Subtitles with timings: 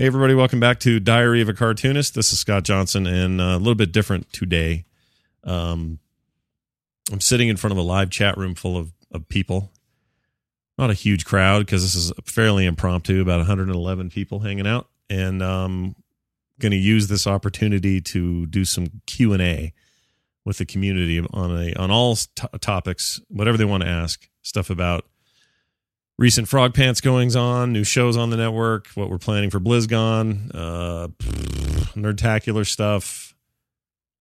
[0.00, 2.14] Hey, everybody, welcome back to Diary of a Cartoonist.
[2.14, 4.86] This is Scott Johnson, and uh, a little bit different today.
[5.44, 5.98] Um,
[7.12, 9.70] I'm sitting in front of a live chat room full of, of people.
[10.78, 14.88] Not a huge crowd because this is fairly impromptu, about 111 people hanging out.
[15.10, 15.94] And um,
[16.58, 19.74] going to use this opportunity to do some Q&A
[20.46, 24.70] with the community on a on all t- topics, whatever they want to ask, stuff
[24.70, 25.04] about
[26.20, 30.50] recent Frog Pants goings on, new shows on the network, what we're planning for BlizzCon,
[30.54, 31.08] uh,
[31.96, 33.34] nerdtacular stuff,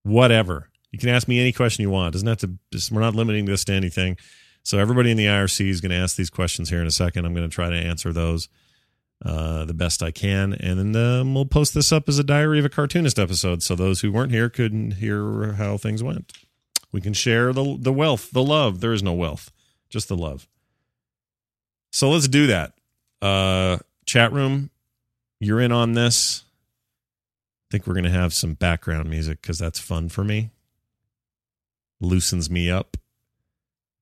[0.04, 0.70] whatever.
[0.92, 2.14] You can ask me any question you want.
[2.14, 2.50] Doesn't have to.
[2.92, 4.18] We're not limiting this to anything.
[4.64, 7.26] So everybody in the IRC is going to ask these questions here in a second.
[7.26, 8.48] I'm going to try to answer those
[9.24, 12.60] uh, the best I can, and then um, we'll post this up as a Diary
[12.60, 16.32] of a Cartoonist episode, so those who weren't here couldn't hear how things went.
[16.94, 18.80] We can share the the wealth, the love.
[18.80, 19.52] There is no wealth,
[19.90, 20.48] just the love.
[21.92, 22.74] So let's do that.
[23.22, 24.70] Uh, chat room,
[25.40, 26.44] you're in on this.
[27.70, 30.50] I think we're gonna have some background music because that's fun for me.
[32.02, 32.98] Loosens me up.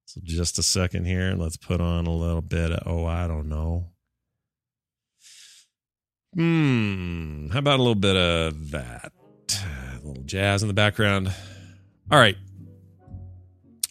[0.06, 1.34] So just a second here.
[1.38, 3.88] Let's put on a little bit of oh, I don't know.
[6.34, 7.50] Hmm.
[7.50, 9.12] How about a little bit of that?
[9.52, 11.34] A little jazz in the background.
[12.12, 12.38] All right.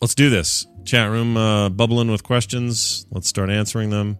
[0.00, 0.66] Let's do this.
[0.84, 3.06] Chat room uh, bubbling with questions.
[3.11, 4.19] Let's start answering them.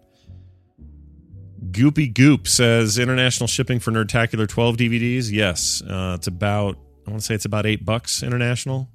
[1.71, 5.31] Goopy Goop says international shipping for Nerdtacular 12 DVDs.
[5.31, 5.83] Yes.
[5.83, 8.89] Uh, it's about, I want to say it's about eight bucks international.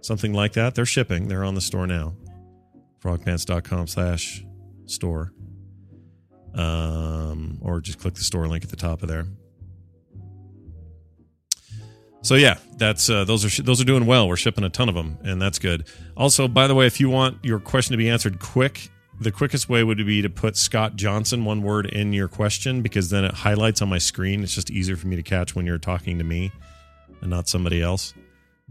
[0.00, 0.74] Something like that.
[0.74, 1.28] They're shipping.
[1.28, 2.14] They're on the store now.
[3.02, 4.44] Frogpants.com slash
[4.86, 5.32] store
[6.54, 9.26] um, or just click the store link at the top of there.
[12.22, 14.28] So yeah, that's uh, those are those are doing well.
[14.28, 15.86] We're shipping a ton of them, and that's good.
[16.16, 18.90] Also, by the way, if you want your question to be answered quick,
[19.20, 23.08] the quickest way would be to put Scott Johnson one word in your question because
[23.10, 24.42] then it highlights on my screen.
[24.42, 26.52] It's just easier for me to catch when you're talking to me
[27.22, 28.12] and not somebody else.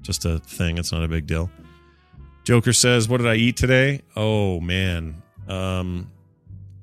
[0.01, 0.77] Just a thing.
[0.77, 1.49] It's not a big deal.
[2.43, 4.01] Joker says, "What did I eat today?
[4.15, 6.11] Oh man, um,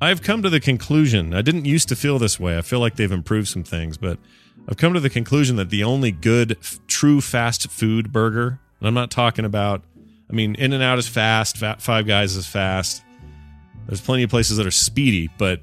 [0.00, 2.58] I've come to the conclusion, I didn't used to feel this way.
[2.58, 4.18] I feel like they've improved some things, but
[4.68, 8.88] I've come to the conclusion that the only good, f- true fast food burger, and
[8.88, 9.84] I'm not talking about,
[10.28, 13.02] I mean, In and Out is fast, Five Guys is fast.
[13.86, 15.60] There's plenty of places that are speedy, but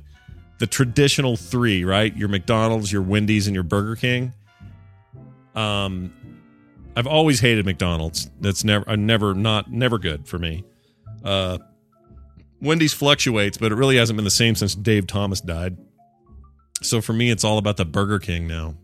[0.59, 2.15] the traditional three, right?
[2.15, 4.33] Your McDonald's, your Wendy's, and your Burger King.
[5.55, 6.13] Um,
[6.95, 8.29] I've always hated McDonald's.
[8.39, 10.63] That's never, uh, never, not, never good for me.
[11.23, 11.57] Uh,
[12.61, 15.77] Wendy's fluctuates, but it really hasn't been the same since Dave Thomas died.
[16.81, 18.75] So for me, it's all about the Burger King now,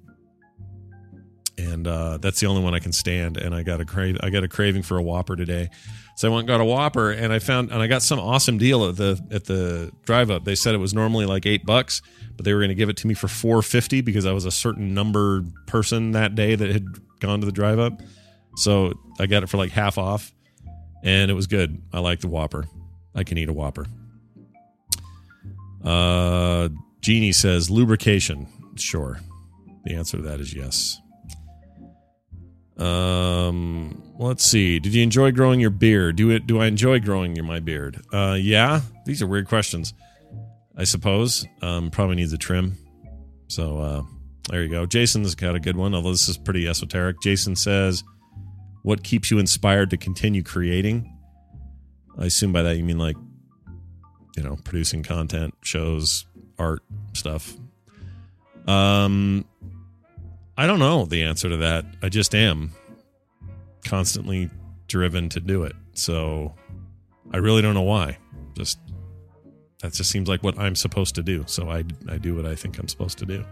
[1.60, 3.38] and uh, that's the only one I can stand.
[3.38, 5.70] And I got a crave, I got a craving for a Whopper today,
[6.16, 8.88] so I went got a Whopper, and I found and I got some awesome deal
[8.88, 10.46] at the at the drive up.
[10.46, 12.02] They said it was normally like eight bucks,
[12.36, 14.46] but they were going to give it to me for four fifty because I was
[14.46, 16.86] a certain number person that day that had
[17.20, 18.02] gone to the drive up.
[18.56, 20.32] So I got it for like half off,
[21.04, 21.82] and it was good.
[21.94, 22.66] I like the Whopper.
[23.14, 23.86] I can eat a Whopper.
[25.84, 26.70] Uh,
[27.02, 28.48] Jeannie says lubrication.
[28.76, 29.20] Sure.
[29.86, 31.00] The answer to that is yes.
[32.80, 34.80] Um, let's see.
[34.80, 36.16] Did you enjoy growing your beard?
[36.16, 36.48] Do it?
[36.48, 38.02] Do I enjoy growing my beard?
[38.14, 38.82] Uh, yeah.
[39.06, 39.94] These are weird questions.
[40.78, 41.46] I suppose.
[41.62, 42.78] Um, probably needs a trim.
[43.48, 44.04] So uh,
[44.50, 44.86] there you go.
[44.86, 47.22] Jason's got a good one, although this is pretty esoteric.
[47.22, 48.04] Jason says,
[48.84, 51.16] "What keeps you inspired to continue creating?"
[52.18, 53.16] I assume by that you mean like,
[54.36, 56.26] you know, producing content, shows,
[56.58, 56.82] art,
[57.14, 57.56] stuff.
[58.68, 59.46] Um,
[60.60, 61.86] I don't know the answer to that.
[62.04, 62.74] I just am
[63.86, 64.50] constantly
[64.88, 65.74] driven to do it.
[65.94, 66.54] So
[67.32, 68.18] I really don't know why.
[68.58, 68.78] Just
[69.82, 71.46] that just seems like what I'm supposed to do.
[71.48, 73.46] So I I do what I think I'm supposed to do.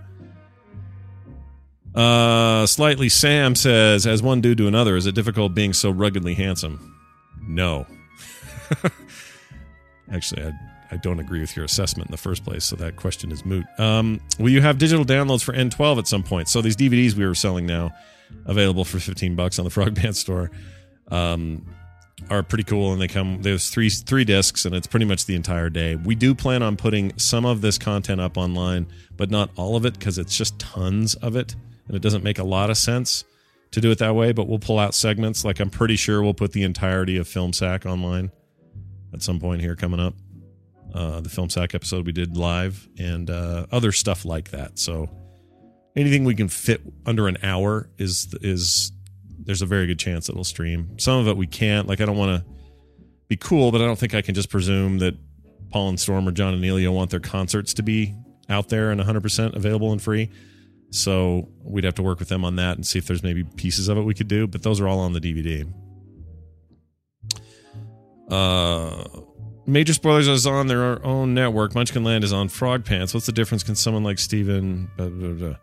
[1.95, 6.33] Uh, slightly Sam says, as one dude to another, is it difficult being so ruggedly
[6.33, 6.93] handsome?
[7.41, 7.87] No.
[10.11, 10.51] Actually, I,
[10.91, 13.65] I don't agree with your assessment in the first place, so that question is moot.
[13.77, 16.47] Um, will you have digital downloads for N12 at some point?
[16.47, 17.93] So these DVDs we were selling now,
[18.45, 20.51] available for 15 bucks on the Frog Pants store,
[21.09, 21.65] um,
[22.29, 23.41] are pretty cool, and they come.
[23.41, 25.95] There's three three discs, and it's pretty much the entire day.
[25.95, 29.85] We do plan on putting some of this content up online, but not all of
[29.85, 31.55] it because it's just tons of it,
[31.87, 33.23] and it doesn't make a lot of sense
[33.71, 34.31] to do it that way.
[34.31, 35.45] But we'll pull out segments.
[35.45, 38.31] Like I'm pretty sure we'll put the entirety of Film Sack online
[39.13, 40.15] at some point here coming up.
[40.93, 44.79] Uh, the Film Sack episode we did live and uh, other stuff like that.
[44.79, 45.09] So
[45.95, 48.91] anything we can fit under an hour is is
[49.39, 50.97] there's a very good chance it'll stream.
[50.97, 51.87] Some of it we can't.
[51.87, 52.49] Like I don't want to
[53.27, 55.15] be cool, but I don't think I can just presume that
[55.71, 58.15] Paul and Storm or John and Elio want their concerts to be
[58.49, 60.29] out there and 100% available and free.
[60.91, 63.89] So we'd have to work with them on that and see if there's maybe pieces
[63.89, 64.47] of it we could do.
[64.47, 65.71] But those are all on the DVD.
[68.29, 69.03] Uh,
[69.67, 71.75] Major Spoilers is on their own network.
[71.75, 73.13] Munchkin Land is on Frog Pants.
[73.13, 73.63] What's the difference?
[73.63, 74.89] Can someone like Stephen.
[74.95, 75.55] Blah, blah, blah.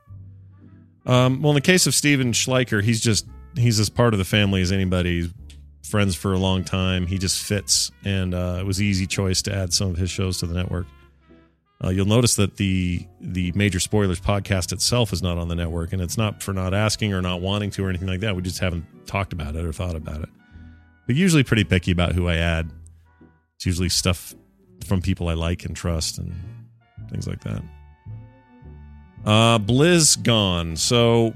[1.06, 4.24] Um, well, in the case of Stephen Schleicher, he's just he's as part of the
[4.24, 5.32] family as anybody.
[5.82, 7.06] Friends for a long time.
[7.06, 10.10] He just fits, and uh, it was an easy choice to add some of his
[10.10, 10.86] shows to the network.
[11.82, 15.92] Uh, you'll notice that the the Major Spoilers podcast itself is not on the network,
[15.92, 18.34] and it's not for not asking or not wanting to or anything like that.
[18.34, 20.28] We just haven't talked about it or thought about it.
[21.06, 22.70] But usually pretty picky about who I add.
[23.64, 24.34] It's usually stuff
[24.84, 26.34] from people I like and trust and
[27.08, 27.62] things like that.
[29.24, 30.76] Uh, BlizzCon.
[30.76, 31.32] So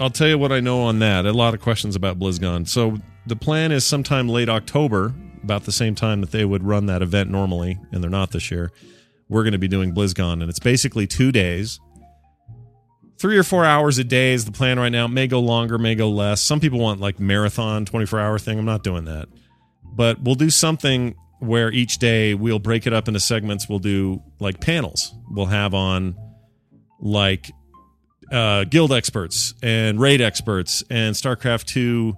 [0.00, 1.26] I'll tell you what I know on that.
[1.26, 2.66] A lot of questions about BlizzCon.
[2.66, 2.96] So
[3.26, 7.02] the plan is sometime late October, about the same time that they would run that
[7.02, 8.72] event normally, and they're not this year.
[9.28, 11.80] We're going to be doing BlizzCon, and it's basically two days.
[13.18, 15.04] Three or four hours a day is the plan right now.
[15.04, 16.40] It may go longer, may go less.
[16.40, 18.58] Some people want like marathon 24 hour thing.
[18.58, 19.28] I'm not doing that.
[19.94, 23.68] But we'll do something where each day we'll break it up into segments.
[23.68, 25.14] We'll do like panels.
[25.30, 26.16] We'll have on
[27.00, 27.50] like
[28.32, 32.16] uh, guild experts and raid experts and StarCraft 2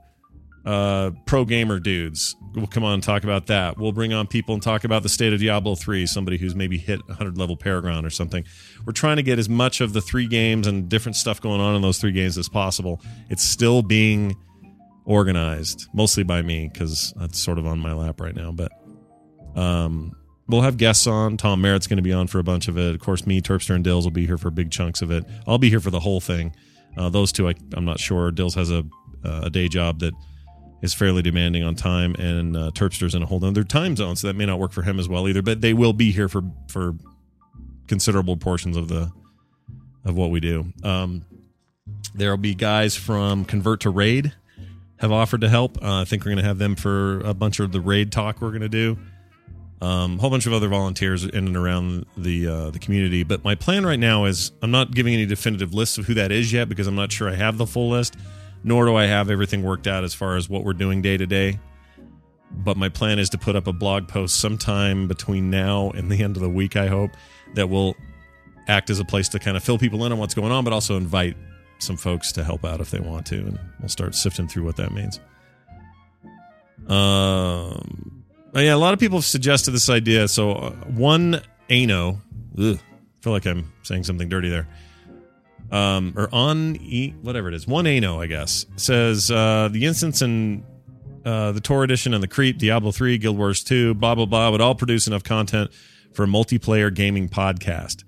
[0.65, 2.37] uh, pro gamer dudes.
[2.55, 3.79] We'll come on and talk about that.
[3.79, 6.79] We'll bring on people and talk about the state of Diablo 3, somebody who's maybe
[6.79, 8.45] hit 100 level Paragon or something.
[8.85, 11.77] We're trying to get as much of the three games and different stuff going on
[11.77, 13.01] in those three games as possible.
[13.29, 14.37] It's still being
[15.11, 18.53] organized, mostly by me because that's sort of on my lap right now.
[18.53, 18.71] But
[19.57, 20.13] um,
[20.47, 21.37] we'll have guests on.
[21.37, 22.95] Tom Merritt's going to be on for a bunch of it.
[22.95, 25.25] Of course, me, Terpster, and Dills will be here for big chunks of it.
[25.49, 26.55] I'll be here for the whole thing.
[26.97, 28.31] Uh, those two, I, I'm not sure.
[28.31, 28.85] Dills has a
[29.25, 30.15] uh, a day job that
[30.81, 34.29] is fairly demanding on time, and uh, Terpster's in a whole other time zone, so
[34.29, 35.43] that may not work for him as well either.
[35.43, 36.95] But they will be here for for
[37.89, 39.11] considerable portions of the
[40.05, 40.73] of what we do.
[40.85, 41.27] Um,
[42.15, 44.35] there'll be guys from Convert to Raid
[45.01, 45.83] have offered to help.
[45.83, 48.41] Uh, I think we're going to have them for a bunch of the raid talk
[48.41, 48.99] we're going to do.
[49.83, 53.23] Um, a whole bunch of other volunteers in and around the uh, the community.
[53.23, 56.31] But my plan right now is I'm not giving any definitive lists of who that
[56.31, 58.17] is yet because I'm not sure I have the full list,
[58.63, 61.27] nor do I have everything worked out as far as what we're doing day to
[61.27, 61.59] day.
[62.51, 66.23] But my plan is to put up a blog post sometime between now and the
[66.23, 66.77] end of the week.
[66.77, 67.13] I hope
[67.55, 67.97] that will
[68.69, 70.75] act as a place to kind of fill people in on what's going on, but
[70.75, 71.37] also invite
[71.83, 74.77] some folks to help out if they want to, and we'll start sifting through what
[74.77, 75.21] that means.
[76.89, 78.25] Um,
[78.55, 80.29] yeah, a lot of people have suggested this idea.
[80.29, 82.21] So uh, one Ano,
[82.59, 84.67] ugh, I feel like I'm saying something dirty there.
[85.71, 90.21] Um, or on e whatever it is, one Ano, I guess, says uh, the instance
[90.21, 90.65] in
[91.25, 94.51] uh, the Tor edition and the Creep, Diablo 3, Guild Wars 2, blah blah blah
[94.51, 95.71] would all produce enough content
[96.13, 98.03] for a multiplayer gaming podcast.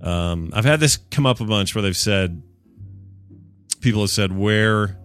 [0.00, 2.42] Um, I've had this come up a bunch where they've said
[3.84, 4.98] people have said where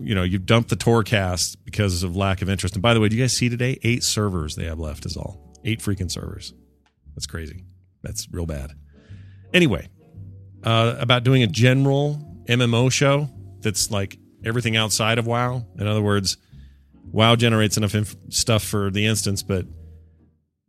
[0.00, 2.74] you know you've dumped the Torcast because of lack of interest.
[2.74, 3.78] And by the way, do you guys see today?
[3.82, 5.52] Eight servers they have left is all.
[5.64, 6.54] Eight freaking servers.
[7.14, 7.64] That's crazy.
[8.02, 8.72] That's real bad.
[9.52, 9.88] Anyway,
[10.64, 13.28] uh, about doing a general MMO show
[13.60, 15.64] that's like everything outside of WoW.
[15.78, 16.38] In other words,
[17.04, 19.66] WoW generates enough inf- stuff for the instance, but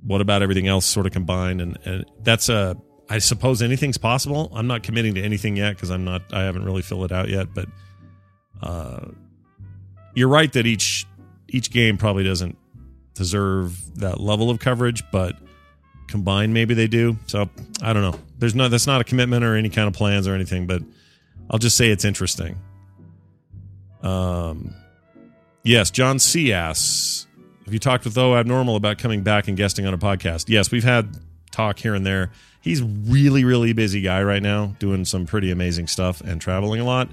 [0.02, 1.62] what about everything else sort of combined?
[1.62, 2.76] And, and that's a
[3.10, 4.52] I suppose anything's possible.
[4.56, 6.22] I'm not committing to anything yet because I'm not.
[6.32, 7.54] I haven't really filled it out yet.
[7.54, 7.68] But
[8.62, 9.08] uh,
[10.14, 11.06] you're right that each
[11.50, 12.58] each game probably doesn't
[13.14, 15.36] deserve that level of coverage, but
[16.08, 17.18] combined maybe they do.
[17.28, 17.50] So
[17.82, 18.20] I don't know.
[18.40, 18.70] There's no.
[18.70, 20.66] That's not a commitment or any kind of plans or anything.
[20.66, 20.82] But
[21.50, 22.58] I'll just say it's interesting.
[24.02, 24.74] Um,
[25.64, 26.54] yes, John C.
[26.54, 27.28] asks,
[27.66, 30.72] "Have you talked with O Abnormal about coming back and guesting on a podcast?" Yes,
[30.72, 31.18] we've had
[31.52, 32.32] talk here and there
[32.64, 36.86] he's really really busy guy right now doing some pretty amazing stuff and traveling a
[36.86, 37.10] lot.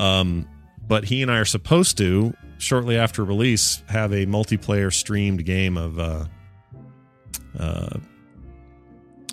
[0.00, 0.48] Um,
[0.88, 5.76] but he and i are supposed to shortly after release have a multiplayer streamed game
[5.76, 6.24] of uh,
[7.58, 7.98] uh,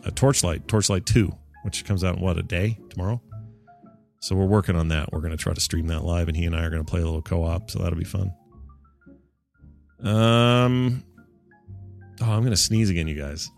[0.05, 1.31] a torchlight torchlight 2
[1.63, 3.21] which comes out in what a day tomorrow?
[4.21, 5.11] So we're working on that.
[5.11, 6.89] We're going to try to stream that live and he and i are going to
[6.89, 8.33] play a little co-op so that'll be fun.
[10.03, 11.03] Um
[12.21, 13.49] oh i'm going to sneeze again you guys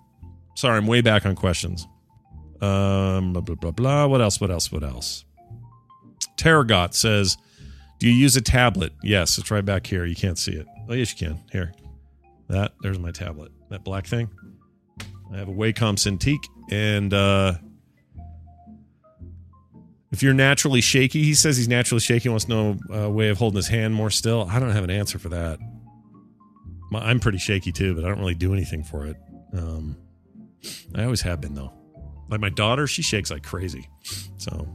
[0.61, 1.87] Sorry, I'm way back on questions.
[2.61, 4.05] Um, blah, blah, blah, blah.
[4.05, 4.39] What else?
[4.39, 4.71] What else?
[4.71, 5.25] What else?
[6.37, 7.35] Terragot says,
[7.97, 8.93] Do you use a tablet?
[9.01, 10.05] Yes, it's right back here.
[10.05, 10.67] You can't see it.
[10.87, 11.39] Oh, yes, you can.
[11.51, 11.73] Here.
[12.47, 13.51] That, there's my tablet.
[13.71, 14.29] That black thing.
[15.33, 16.37] I have a Wacom Cintiq,
[16.69, 17.53] and uh,
[20.11, 23.55] if you're naturally shaky, he says he's naturally shaky, wants know a way of holding
[23.55, 24.47] his hand more still.
[24.47, 25.57] I don't have an answer for that.
[26.93, 29.17] I'm pretty shaky too, but I don't really do anything for it.
[29.53, 29.97] Um,
[30.95, 31.73] I always have been though.
[32.29, 33.89] Like my daughter, she shakes like crazy.
[34.37, 34.67] So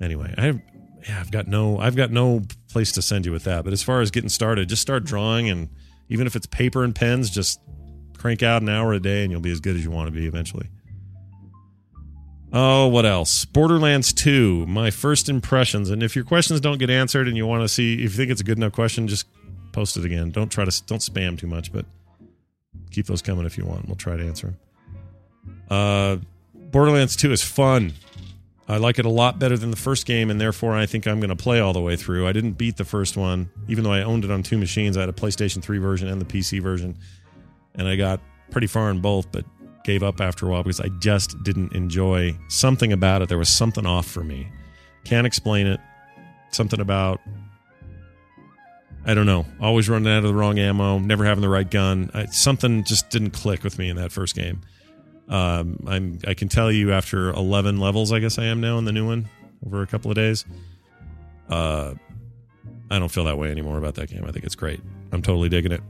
[0.00, 0.60] anyway, I have
[1.08, 3.64] yeah, I've got no I've got no place to send you with that.
[3.64, 5.68] But as far as getting started, just start drawing and
[6.08, 7.60] even if it's paper and pens, just
[8.16, 10.12] crank out an hour a day and you'll be as good as you want to
[10.12, 10.68] be eventually.
[12.52, 13.44] Oh, what else?
[13.44, 15.90] Borderlands 2, my first impressions.
[15.90, 18.30] And if your questions don't get answered and you want to see if you think
[18.30, 19.26] it's a good enough question, just
[19.72, 20.30] post it again.
[20.30, 21.84] Don't try to don't spam too much, but
[22.90, 23.86] keep those coming if you want.
[23.86, 24.58] We'll try to answer them.
[25.68, 26.16] Uh,
[26.54, 27.92] Borderlands 2 is fun.
[28.68, 31.20] I like it a lot better than the first game, and therefore I think I'm
[31.20, 32.26] going to play all the way through.
[32.26, 34.96] I didn't beat the first one, even though I owned it on two machines.
[34.96, 36.96] I had a PlayStation 3 version and the PC version,
[37.76, 39.44] and I got pretty far in both, but
[39.84, 43.28] gave up after a while because I just didn't enjoy something about it.
[43.28, 44.48] There was something off for me.
[45.04, 45.78] Can't explain it.
[46.50, 47.20] Something about
[49.06, 49.46] I don't know.
[49.60, 52.10] Always running out of the wrong ammo, never having the right gun.
[52.12, 54.62] I, something just didn't click with me in that first game.
[55.28, 58.84] Um, I'm I can tell you after 11 levels, I guess I am now in
[58.84, 59.28] the new one
[59.64, 60.44] over a couple of days.
[61.48, 61.94] Uh,
[62.90, 64.24] I don't feel that way anymore about that game.
[64.26, 64.80] I think it's great.
[65.12, 65.80] I'm totally digging it.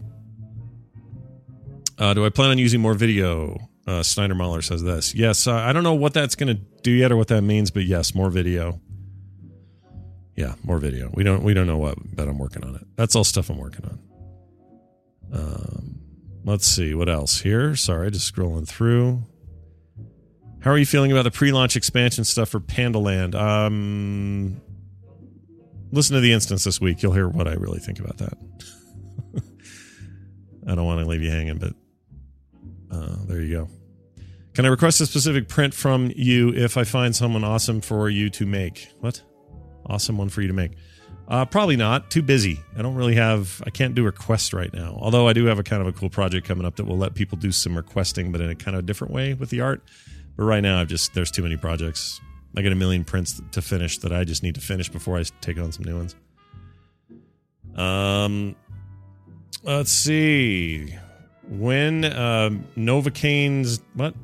[1.99, 3.57] Uh, do I plan on using more video?
[3.87, 5.15] Uh, Snyder Mahler says this.
[5.15, 7.71] Yes, uh, I don't know what that's going to do yet or what that means,
[7.71, 8.81] but yes, more video.
[10.37, 11.11] Yeah, more video.
[11.15, 12.87] We don't we don't know what, but I'm working on it.
[12.97, 13.99] That's all stuff I'm working on.
[15.33, 16.01] Um,
[16.45, 17.75] let's see what else here.
[17.75, 19.25] Sorry, just scrolling through.
[20.61, 23.35] How are you feeling about the pre-launch expansion stuff for Pandaland?
[23.35, 24.61] Um,
[25.91, 27.03] listen to the instance this week.
[27.03, 28.37] You'll hear what I really think about that.
[30.69, 31.73] I don't want to leave you hanging, but
[32.91, 33.69] uh, there you go.
[34.55, 38.29] Can I request a specific print from you if I find someone awesome for you
[38.31, 38.89] to make?
[39.01, 39.23] What?
[39.87, 40.73] Awesome one for you to make.
[41.29, 42.11] Uh, probably not.
[42.11, 42.61] Too busy.
[42.77, 43.63] I don't really have.
[43.67, 44.97] I can't do requests right now.
[45.01, 47.15] Although I do have a kind of a cool project coming up that will let
[47.15, 49.83] people do some requesting, but in a kind of a different way with the art.
[50.37, 52.21] But right now, I've just there's too many projects.
[52.57, 55.25] I got a million prints to finish that I just need to finish before I
[55.41, 56.15] take on some new ones.
[57.75, 58.57] Um,
[59.63, 60.95] let's see.
[61.49, 64.15] When um, Novocaine's what?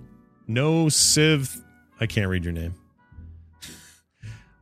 [0.47, 1.61] No Civ.
[2.00, 2.75] I can't read your name.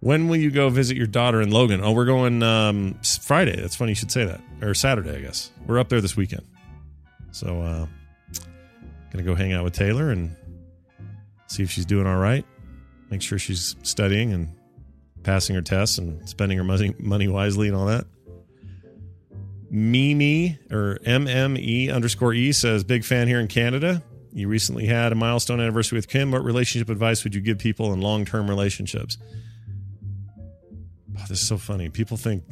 [0.00, 1.82] When will you go visit your daughter in Logan?
[1.82, 3.56] Oh, we're going um, Friday.
[3.60, 4.40] That's funny you should say that.
[4.62, 5.50] Or Saturday, I guess.
[5.66, 6.46] We're up there this weekend.
[7.32, 7.86] So, uh,
[9.12, 10.34] gonna go hang out with Taylor and
[11.48, 12.44] see if she's doing all right.
[13.10, 14.48] Make sure she's studying and
[15.22, 18.06] passing her tests and spending her money money wisely and all that.
[19.70, 24.02] Mimi or MME underscore E says, big fan here in Canada.
[24.32, 26.30] You recently had a milestone anniversary with Kim.
[26.30, 29.18] What relationship advice would you give people in long term relationships?
[31.18, 31.88] Oh, this is so funny.
[31.88, 32.44] People think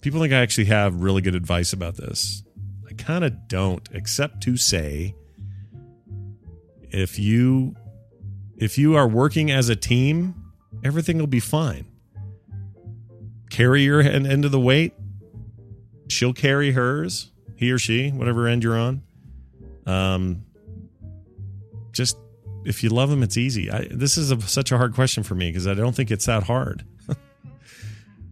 [0.00, 2.42] people think I actually have really good advice about this.
[2.88, 5.14] I kind of don't, except to say
[6.90, 7.74] if you
[8.56, 10.34] if you are working as a team,
[10.84, 11.86] everything will be fine.
[13.50, 14.92] Carry your end of the weight.
[16.08, 19.02] She'll carry hers, he or she, whatever end you're on.
[19.86, 20.44] Um,
[21.92, 22.16] just
[22.64, 23.70] if you love them, it's easy.
[23.70, 26.26] I, this is a, such a hard question for me because I don't think it's
[26.26, 26.84] that hard.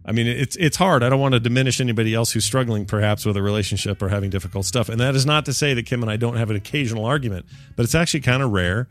[0.05, 1.03] I mean, it's it's hard.
[1.03, 4.29] I don't want to diminish anybody else who's struggling, perhaps, with a relationship or having
[4.29, 4.89] difficult stuff.
[4.89, 7.45] And that is not to say that Kim and I don't have an occasional argument,
[7.75, 8.87] but it's actually kind of rare.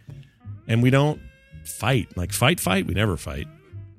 [0.67, 1.21] And we don't
[1.65, 2.87] fight like fight, fight.
[2.87, 3.47] We never fight.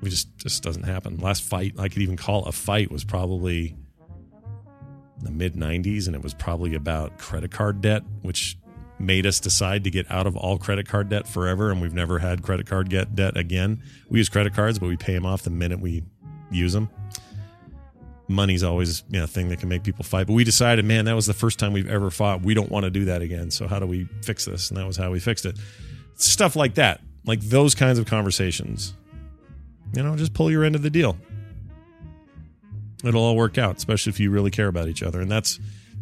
[0.02, 1.18] We just just doesn't happen.
[1.18, 3.76] Last fight I could even call a fight was probably
[5.22, 8.58] the mid '90s, and it was probably about credit card debt, which
[9.00, 11.72] made us decide to get out of all credit card debt forever.
[11.72, 13.82] And we've never had credit card get debt again.
[14.10, 16.04] We use credit cards, but we pay them off the minute we
[16.52, 16.90] use them.
[18.30, 20.28] Money's always you know, a thing that can make people fight.
[20.28, 22.42] But we decided, man, that was the first time we've ever fought.
[22.42, 23.50] We don't want to do that again.
[23.50, 24.70] So how do we fix this?
[24.70, 25.58] And that was how we fixed it.
[26.16, 28.94] Stuff like that, like those kinds of conversations.
[29.96, 31.18] You know, just pull your end of the deal.
[33.04, 35.22] It'll all work out, especially if you really care about each other.
[35.22, 35.60] And that's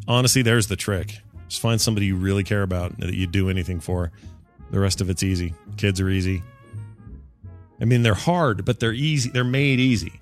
[0.08, 1.20] honestly, there's the trick.
[1.48, 4.12] Just find somebody you really care about that you do anything for.
[4.72, 5.54] The rest of it's easy.
[5.78, 6.44] Kids are easy.
[7.80, 9.30] I mean, they're hard, but they're easy.
[9.30, 10.20] They're made easy.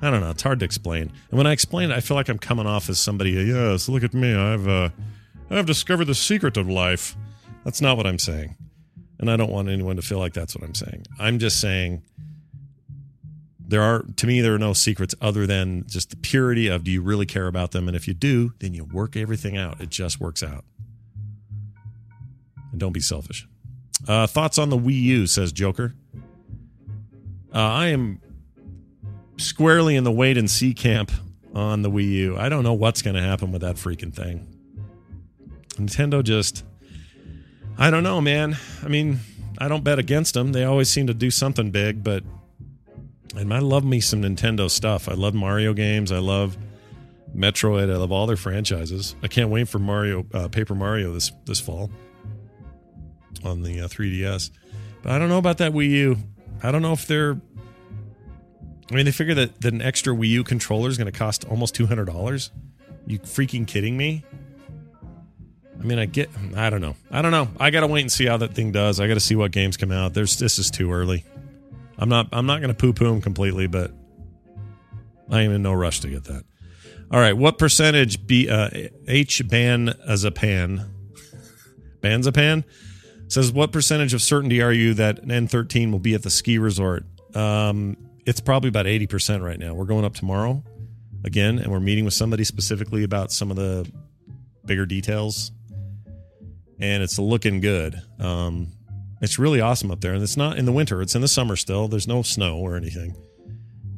[0.00, 0.30] I don't know.
[0.30, 1.12] It's hard to explain.
[1.30, 3.32] And when I explain it, I feel like I'm coming off as somebody.
[3.32, 4.34] Yes, look at me.
[4.34, 4.90] I've uh,
[5.50, 7.16] I've discovered the secret of life.
[7.64, 8.56] That's not what I'm saying,
[9.18, 11.04] and I don't want anyone to feel like that's what I'm saying.
[11.18, 12.02] I'm just saying
[13.58, 16.90] there are to me there are no secrets other than just the purity of do
[16.90, 19.80] you really care about them, and if you do, then you work everything out.
[19.80, 20.64] It just works out.
[22.70, 23.48] And don't be selfish.
[24.06, 25.26] Uh, thoughts on the Wii U?
[25.26, 25.94] Says Joker.
[27.52, 28.20] Uh, I am
[29.38, 31.10] squarely in the wait and see camp
[31.54, 32.36] on the Wii U.
[32.36, 34.46] I don't know what's going to happen with that freaking thing.
[35.76, 36.64] Nintendo just
[37.78, 38.56] I don't know, man.
[38.82, 39.20] I mean,
[39.56, 40.50] I don't bet against them.
[40.50, 42.24] They always seem to do something big, but
[43.36, 45.08] and I love me some Nintendo stuff.
[45.08, 46.10] I love Mario games.
[46.10, 46.58] I love
[47.36, 47.92] Metroid.
[47.92, 49.14] I love all their franchises.
[49.22, 51.90] I can't wait for Mario uh, Paper Mario this this fall
[53.44, 54.50] on the uh, 3DS.
[55.02, 56.16] But I don't know about that Wii U.
[56.62, 57.40] I don't know if they're.
[58.90, 61.44] I mean, they figure that, that an extra Wii U controller is going to cost
[61.44, 62.50] almost two hundred dollars.
[63.06, 64.24] You freaking kidding me?
[65.78, 66.30] I mean, I get.
[66.56, 66.96] I don't know.
[67.10, 67.48] I don't know.
[67.60, 68.98] I got to wait and see how that thing does.
[68.98, 70.14] I got to see what games come out.
[70.14, 71.24] There's this is too early.
[71.98, 72.28] I'm not.
[72.32, 73.92] I'm not going to poo poo them completely, but
[75.30, 76.44] I am in no rush to get that.
[77.10, 77.36] All right.
[77.36, 78.70] What percentage B uh,
[79.06, 80.94] H ban as a pan?
[82.00, 82.64] Banzapan
[83.28, 86.58] says what percentage of certainty are you that an N13 will be at the ski
[86.58, 87.04] resort?
[87.34, 87.96] Um,
[88.28, 89.72] it's probably about 80% right now.
[89.72, 90.62] We're going up tomorrow
[91.24, 93.90] again, and we're meeting with somebody specifically about some of the
[94.66, 95.50] bigger details,
[96.78, 97.98] and it's looking good.
[98.20, 98.68] Um,
[99.22, 101.56] it's really awesome up there, and it's not in the winter; it's in the summer
[101.56, 101.88] still.
[101.88, 103.16] There's no snow or anything,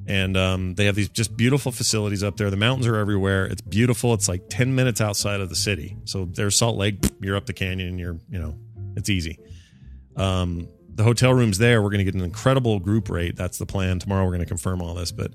[0.06, 2.50] and um, they have these just beautiful facilities up there.
[2.50, 3.46] The mountains are everywhere.
[3.46, 4.14] It's beautiful.
[4.14, 5.96] It's like ten minutes outside of the city.
[6.04, 7.04] So there's Salt Lake.
[7.20, 7.98] You're up the canyon.
[7.98, 8.56] You're you know
[8.94, 9.40] it's easy.
[10.14, 13.36] Um, the hotel rooms there, we're going to get an incredible group rate.
[13.36, 13.98] That's the plan.
[13.98, 15.32] Tomorrow we're going to confirm all this, but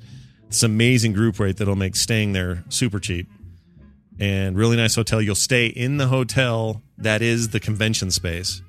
[0.48, 3.28] it's amazing group rate that'll make staying there super cheap
[4.20, 5.22] and really nice hotel.
[5.22, 8.62] You'll stay in the hotel that is the convention space,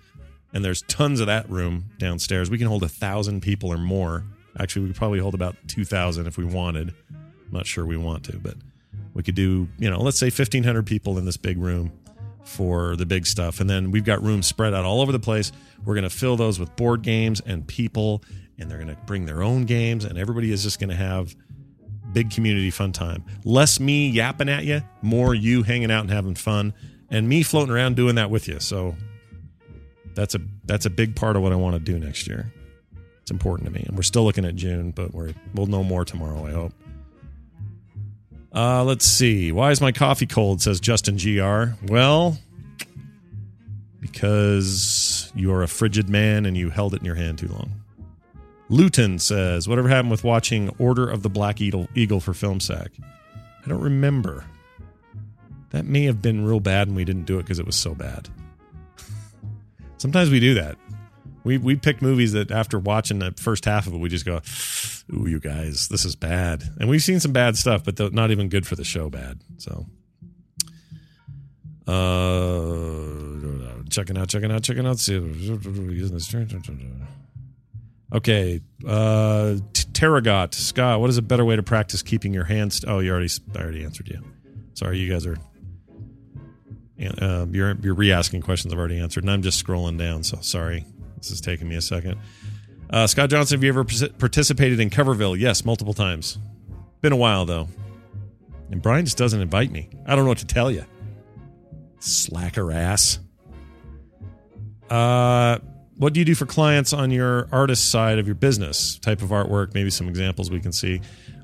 [0.53, 2.51] and there's tons of that room downstairs.
[2.51, 4.25] We can hold a thousand people or more.
[4.59, 6.95] Actually, we could probably hold about two thousand if we wanted.
[7.11, 8.55] I'm not sure we want to, but
[9.15, 11.93] we could do you know let's say fifteen hundred people in this big room
[12.47, 15.53] for the big stuff, and then we've got rooms spread out all over the place.
[15.85, 18.23] We're going to fill those with board games and people,
[18.59, 21.35] and they're going to bring their own games, and everybody is just going to have
[22.13, 23.25] big community fun time.
[23.45, 26.73] Less me yapping at you, more you hanging out and having fun,
[27.11, 28.61] and me floating around doing that with you.
[28.61, 28.95] So
[30.15, 32.53] that's a that's a big part of what I want to do next year.
[33.23, 36.05] It's important to me, and we're still looking at June, but we're we'll know more
[36.05, 36.47] tomorrow.
[36.47, 36.73] I hope.
[38.57, 39.53] Uh, let's see.
[39.53, 40.63] Why is my coffee cold?
[40.63, 41.75] Says Justin Gr.
[41.87, 42.39] Well,
[44.01, 47.71] because you are a frigid man and you held it in your hand too long.
[48.71, 52.93] Luton says, whatever happened with watching Order of the Black Eagle, Eagle for Film Sack?
[53.65, 54.47] I don't remember.
[55.71, 57.95] That may have been real bad and we didn't do it because it was so
[57.95, 58.31] bad.
[59.99, 60.77] Sometimes we do that.
[61.45, 64.41] We we pick movies that after watching the first half of it, we just go,
[65.13, 68.49] "Ooh, you guys, this is bad." And we've seen some bad stuff, but not even
[68.49, 69.09] good for the show.
[69.11, 69.41] Bad.
[69.59, 69.87] So,
[71.87, 74.99] uh, checking out, checking out, checking out.
[74.99, 75.19] See,
[78.13, 79.57] Okay, uh,
[79.93, 81.01] Terragot Scott.
[81.01, 82.85] What is a better way to practice keeping your hands?
[82.87, 84.23] Oh, you already I already answered you.
[84.75, 85.37] Sorry, you guys are.
[87.19, 90.23] Uh, you're you're re-asking questions I've already answered, and I'm just scrolling down.
[90.23, 92.19] So sorry, this is taking me a second.
[92.91, 95.39] Uh, Scott Johnson, have you ever participated in Coverville?
[95.39, 96.39] Yes, multiple times.
[97.01, 97.69] Been a while though,
[98.71, 99.91] and Brian just doesn't invite me.
[100.07, 100.85] I don't know what to tell you.
[101.99, 103.19] Slacker ass.
[104.89, 105.59] Uh
[105.99, 108.99] what do you do for clients on your artist side of your business?
[108.99, 111.01] Type of artwork, maybe some examples we can see.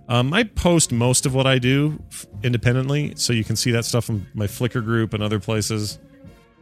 [0.09, 2.03] Um, I post most of what I do
[2.43, 5.99] independently, so you can see that stuff in my Flickr group and other places.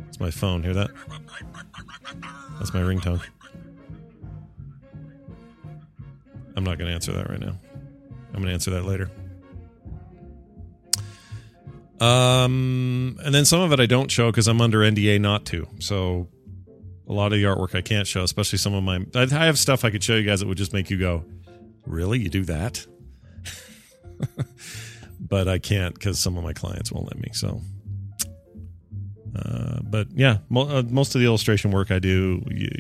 [0.06, 0.62] It's my phone.
[0.62, 0.90] Hear that?
[2.58, 3.20] That's my ringtone.
[6.56, 7.58] I'm not going to answer that right now.
[8.28, 9.10] I'm going to answer that later.
[12.00, 15.68] Um, and then some of it I don't show because I'm under NDA not to.
[15.80, 16.28] So
[17.06, 19.04] a lot of the artwork I can't show, especially some of my.
[19.14, 21.24] I have stuff I could show you guys that would just make you go,
[21.84, 22.20] "Really?
[22.20, 22.86] You do that?"
[25.20, 27.30] but I can't because some of my clients won't let me.
[27.32, 27.60] So,
[29.36, 32.70] uh, but yeah, mo- uh, most of the illustration work I do, you,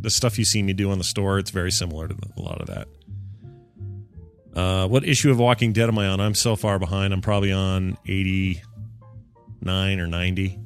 [0.00, 2.42] the stuff you see me do on the store, it's very similar to the, a
[2.42, 2.88] lot of that.
[4.56, 6.18] Uh, what issue of Walking Dead am I on?
[6.18, 7.12] I'm so far behind.
[7.12, 10.58] I'm probably on 89 or 90.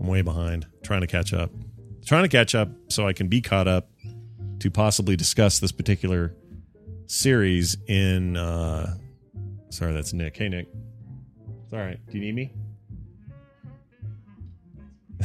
[0.00, 1.50] I'm way behind, trying to catch up
[2.06, 3.90] trying to catch up so I can be caught up
[4.60, 6.34] to possibly discuss this particular
[7.06, 8.94] series in uh
[9.70, 10.36] sorry that's Nick.
[10.36, 10.68] Hey Nick.
[11.64, 11.98] It's all right.
[12.10, 12.52] Do you need me?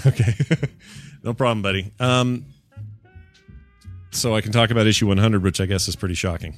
[0.06, 0.34] Okay.
[1.24, 1.92] no problem, buddy.
[2.00, 2.46] Um
[4.12, 6.56] so I can talk about issue 100 which I guess is pretty shocking.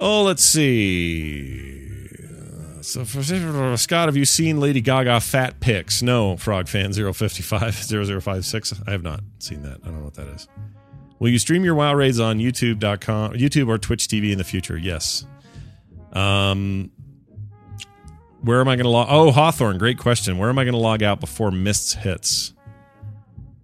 [0.00, 2.06] Oh, let's see.
[2.82, 3.22] So for
[3.76, 6.00] Scott, have you seen Lady Gaga fat pics?
[6.00, 7.74] No, Frog fan 055
[8.22, 8.74] 0056.
[8.86, 9.80] I have not seen that.
[9.82, 10.48] I don't know what that is.
[11.18, 14.78] Will you stream your WoW raids on YouTube.com, YouTube or Twitch TV in the future?
[14.78, 15.26] Yes.
[16.12, 16.90] Um,
[18.40, 19.08] where am I going to log?
[19.10, 20.38] Oh, Hawthorne, great question.
[20.38, 22.54] Where am I going to log out before Mists hits?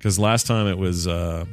[0.04, 1.46] because last time it was uh,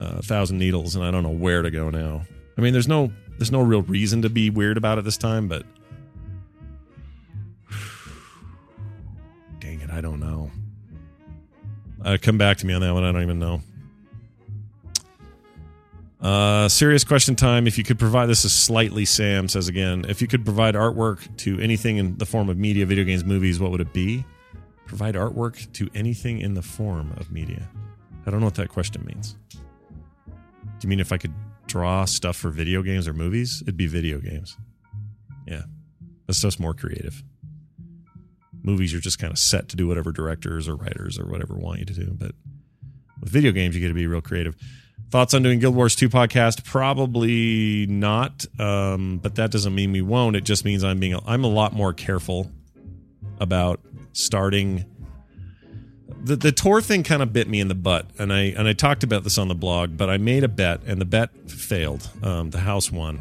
[0.00, 2.24] a thousand needles, and I don't know where to go now.
[2.58, 5.48] I mean, there's no there's no real reason to be weird about it this time,
[5.48, 5.64] but
[9.60, 10.50] dang it, I don't know.
[12.04, 13.04] Uh, come back to me on that one.
[13.04, 13.62] I don't even know.
[16.20, 17.66] Uh, serious question time.
[17.66, 20.06] If you could provide this is slightly Sam says again.
[20.08, 23.60] If you could provide artwork to anything in the form of media, video games, movies,
[23.60, 24.24] what would it be?
[24.86, 27.68] Provide artwork to anything in the form of media.
[28.26, 29.36] I don't know what that question means.
[29.50, 29.58] Do
[30.82, 31.34] you mean if I could
[31.66, 33.62] draw stuff for video games or movies?
[33.62, 34.56] It'd be video games.
[35.46, 35.62] Yeah,
[36.26, 37.22] that's just more creative.
[38.62, 41.80] Movies, you're just kind of set to do whatever directors or writers or whatever want
[41.80, 42.12] you to do.
[42.12, 42.32] But
[43.20, 44.56] with video games, you get to be real creative.
[45.10, 46.64] Thoughts on doing Guild Wars 2 podcast?
[46.64, 48.46] Probably not.
[48.58, 50.34] Um, but that doesn't mean we won't.
[50.34, 52.50] It just means I'm being I'm a lot more careful
[53.38, 53.80] about
[54.12, 54.84] starting
[56.24, 58.72] the the Tor thing kind of bit me in the butt, and I and I
[58.72, 62.08] talked about this on the blog, but I made a bet, and the bet failed.
[62.22, 63.20] Um, the house won.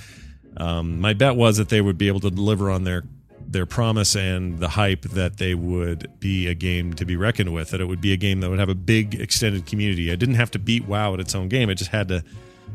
[0.56, 3.04] um, my bet was that they would be able to deliver on their
[3.46, 7.70] their promise and the hype that they would be a game to be reckoned with.
[7.70, 10.10] That it would be a game that would have a big extended community.
[10.10, 11.68] I didn't have to beat WoW at its own game.
[11.68, 12.24] I just had to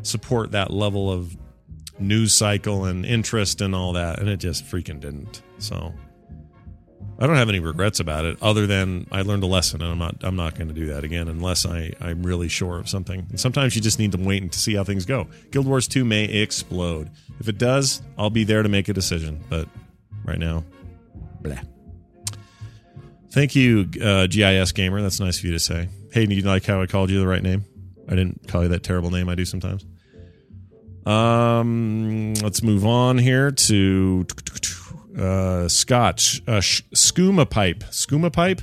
[0.03, 1.36] support that level of
[1.99, 5.41] news cycle and interest and all that, and it just freaking didn't.
[5.57, 5.93] So
[7.19, 9.99] I don't have any regrets about it, other than I learned a lesson, and I'm
[9.99, 13.28] not I'm not going to do that again unless I I'm really sure of something.
[13.30, 15.28] And sometimes you just need to wait and to see how things go.
[15.52, 17.10] Guild Wars 2 may explode.
[17.39, 19.43] If it does, I'll be there to make a decision.
[19.49, 19.67] But
[20.26, 20.63] right now,
[21.41, 21.60] blah.
[23.32, 25.02] Thank you, uh, GIS gamer.
[25.02, 25.89] That's nice of you to say.
[26.12, 27.65] Hey, do you like how I called you the right name?
[28.08, 29.86] I didn't call you that terrible name I do sometimes.
[31.06, 34.26] Um, let's move on here to
[35.17, 38.62] uh, Scotch, uh, sh- skooma pipe, skooma pipe.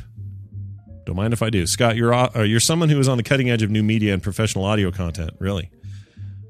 [1.07, 1.67] Don't mind if I do.
[1.67, 4.23] Scott, you're uh, you're someone who is on the cutting edge of new media and
[4.23, 5.31] professional audio content.
[5.39, 5.71] Really,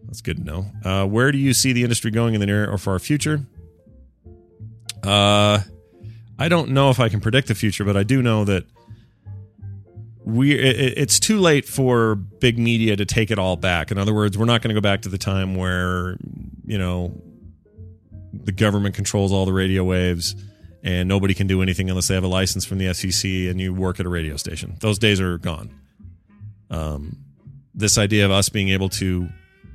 [0.04, 0.66] that's good to know.
[0.84, 3.46] Uh, where do you see the industry going in the near or far future?
[5.02, 5.60] Uh,
[6.38, 8.64] I don't know if I can predict the future, but I do know that
[10.24, 13.90] we it, it's too late for big media to take it all back.
[13.90, 16.16] In other words, we're not going to go back to the time where
[16.64, 17.20] you know
[18.32, 20.36] the government controls all the radio waves
[20.82, 23.74] and nobody can do anything unless they have a license from the FCC and you
[23.74, 24.76] work at a radio station.
[24.80, 25.70] Those days are gone.
[26.70, 27.18] Um,
[27.74, 29.28] this idea of us being able to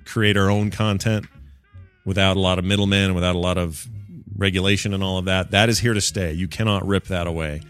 [0.05, 1.25] create our own content
[2.05, 3.87] without a lot of middlemen without a lot of
[4.37, 6.33] regulation and all of that, that is here to stay.
[6.33, 7.61] You cannot rip that away.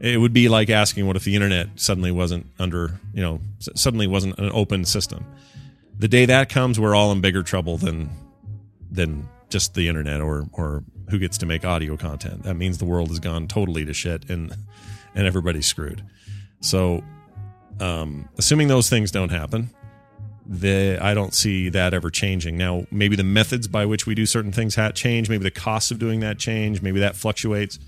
[0.00, 4.06] It would be like asking what if the internet suddenly wasn't under, you know, suddenly
[4.06, 5.24] wasn't an open system.
[5.98, 8.10] The day that comes, we're all in bigger trouble than
[8.90, 12.42] than just the internet or or who gets to make audio content.
[12.42, 14.54] That means the world has gone totally to shit and
[15.14, 16.02] and everybody's screwed.
[16.60, 17.02] So,
[17.80, 19.70] um, assuming those things don't happen,
[20.46, 22.56] the I don't see that ever changing.
[22.56, 25.28] Now, maybe the methods by which we do certain things ha- change.
[25.28, 26.82] Maybe the cost of doing that change.
[26.82, 27.78] Maybe that fluctuates.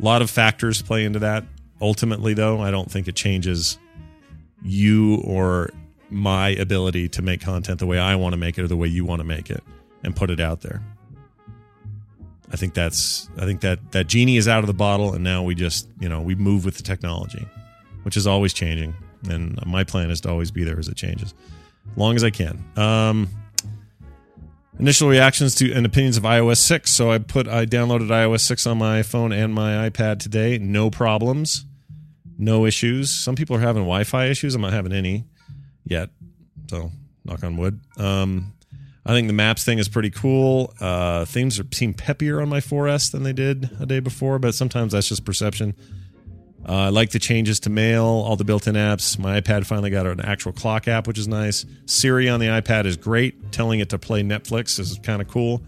[0.00, 1.44] A lot of factors play into that.
[1.80, 3.78] Ultimately, though, I don't think it changes
[4.62, 5.70] you or
[6.10, 8.88] my ability to make content the way I want to make it or the way
[8.88, 9.62] you want to make it
[10.02, 10.82] and put it out there.
[12.52, 15.42] I think that's I think that that genie is out of the bottle, and now
[15.42, 17.46] we just you know we move with the technology,
[18.02, 18.94] which is always changing.
[19.28, 21.32] And my plan is to always be there as it changes,
[21.96, 22.62] long as I can.
[22.76, 23.28] Um,
[24.78, 26.92] initial reactions to and opinions of iOS six.
[26.92, 30.58] So I put I downloaded iOS six on my phone and my iPad today.
[30.58, 31.64] No problems,
[32.38, 33.10] no issues.
[33.10, 34.54] Some people are having Wi-Fi issues.
[34.54, 35.24] I'm not having any
[35.84, 36.10] yet.
[36.68, 36.90] So
[37.24, 37.80] knock on wood.
[37.96, 38.52] Um,
[39.06, 40.72] I think the maps thing is pretty cool.
[40.80, 44.54] Uh, things are, seem peppier on my 4S than they did a day before, but
[44.54, 45.74] sometimes that's just perception.
[46.66, 49.18] Uh, I like the changes to mail, all the built in apps.
[49.18, 51.66] My iPad finally got an actual clock app, which is nice.
[51.84, 53.52] Siri on the iPad is great.
[53.52, 55.62] Telling it to play Netflix is kind of cool.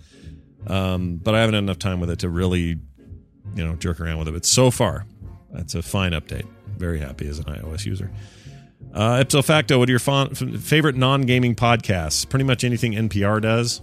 [0.66, 2.78] Um, but I haven't had enough time with it to really,
[3.54, 4.32] you know, jerk around with it.
[4.32, 5.04] But so far,
[5.52, 6.46] that's a fine update.
[6.78, 8.10] Very happy as an iOS user.
[8.92, 12.28] Uh, ipso facto, what are your fa- favorite non gaming podcasts?
[12.28, 13.80] Pretty much anything NPR does.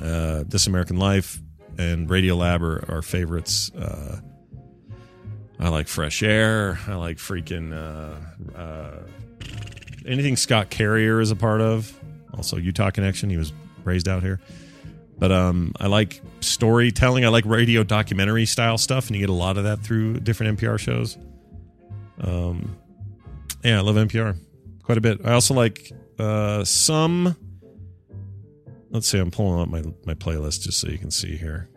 [0.00, 1.40] Uh, this American Life
[1.78, 3.70] and Radio Lab are our favorites.
[3.72, 4.20] Uh,
[5.58, 6.78] I like Fresh Air.
[6.88, 9.02] I like freaking uh, uh,
[10.06, 11.96] anything Scott Carrier is a part of.
[12.34, 13.30] Also, Utah Connection.
[13.30, 13.52] He was
[13.84, 14.40] raised out here.
[15.18, 17.24] But um, I like storytelling.
[17.24, 20.58] I like radio documentary style stuff, and you get a lot of that through different
[20.58, 21.16] NPR shows.
[22.20, 22.76] Um,
[23.64, 24.36] yeah, I love NPR
[24.82, 25.24] quite a bit.
[25.24, 27.36] I also like uh, some.
[28.90, 31.68] Let's see, I'm pulling up my my playlist just so you can see here.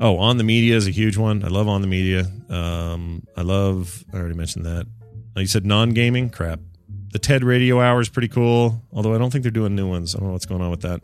[0.00, 1.44] Oh, on the media is a huge one.
[1.44, 2.26] I love on the media.
[2.48, 4.04] Um, I love.
[4.12, 4.86] I already mentioned that.
[5.36, 6.30] You said non gaming?
[6.30, 6.60] Crap.
[7.12, 10.14] The TED Radio Hour is pretty cool, although I don't think they're doing new ones.
[10.14, 11.00] I don't know what's going on with that.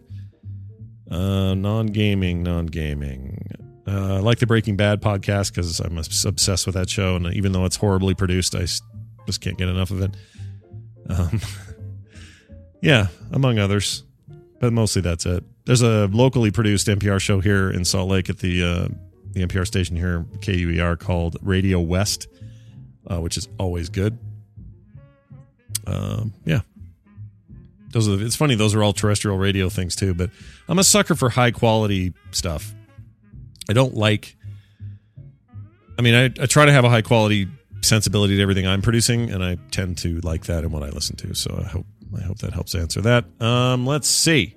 [1.09, 3.46] Uh, non gaming, non gaming.
[3.87, 7.53] Uh, I like the Breaking Bad podcast because I'm obsessed with that show, and even
[7.53, 8.66] though it's horribly produced, I
[9.26, 10.14] just can't get enough of it.
[11.09, 11.40] Um,
[12.80, 14.04] yeah, among others,
[14.61, 15.44] but mostly that's it.
[15.64, 18.88] There's a locally produced NPR show here in Salt Lake at the uh,
[19.33, 22.28] the NPR station here, KUER, called Radio West,
[23.06, 24.18] uh, which is always good.
[25.87, 26.61] Um, yeah,
[27.92, 28.22] those are.
[28.24, 30.14] It's funny; those are all terrestrial radio things too.
[30.14, 30.30] But
[30.68, 32.74] I'm a sucker for high quality stuff.
[33.68, 34.37] I don't like.
[35.98, 37.46] I mean, I, I try to have a high quality
[37.83, 41.16] sensibility to everything I'm producing, and I tend to like that in what I listen
[41.16, 41.35] to.
[41.35, 43.25] So I hope I hope that helps answer that.
[43.40, 44.57] Um, let's see.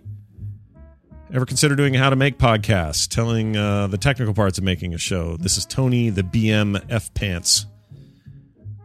[1.34, 5.00] Ever consider doing how to make podcasts, telling uh, the technical parts of making a
[5.00, 5.36] show?
[5.38, 7.66] This is Tony, the BM F Pants.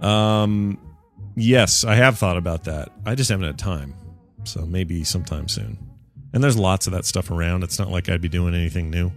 [0.00, 0.78] Um,
[1.36, 2.90] yes, I have thought about that.
[3.04, 3.94] I just haven't had time,
[4.44, 5.78] so maybe sometime soon.
[6.32, 7.64] And there's lots of that stuff around.
[7.64, 9.12] It's not like I'd be doing anything new.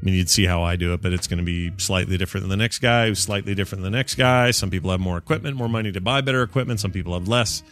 [0.00, 2.42] I mean, you'd see how I do it, but it's going to be slightly different
[2.42, 4.52] than the next guy, slightly different than the next guy.
[4.52, 6.78] Some people have more equipment, more money to buy better equipment.
[6.78, 7.64] Some people have less.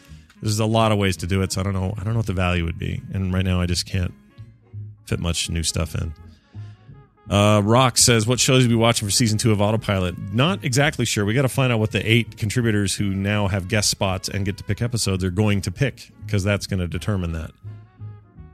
[0.42, 1.94] There's a lot of ways to do it, so I don't know.
[1.96, 4.12] I don't know what the value would be, and right now I just can't
[5.04, 6.12] fit much new stuff in.
[7.30, 11.04] Uh, Rock says, "What shows are be watching for season two of Autopilot?" Not exactly
[11.04, 11.24] sure.
[11.24, 14.44] We got to find out what the eight contributors who now have guest spots and
[14.44, 17.52] get to pick episodes are going to pick, because that's going to determine that.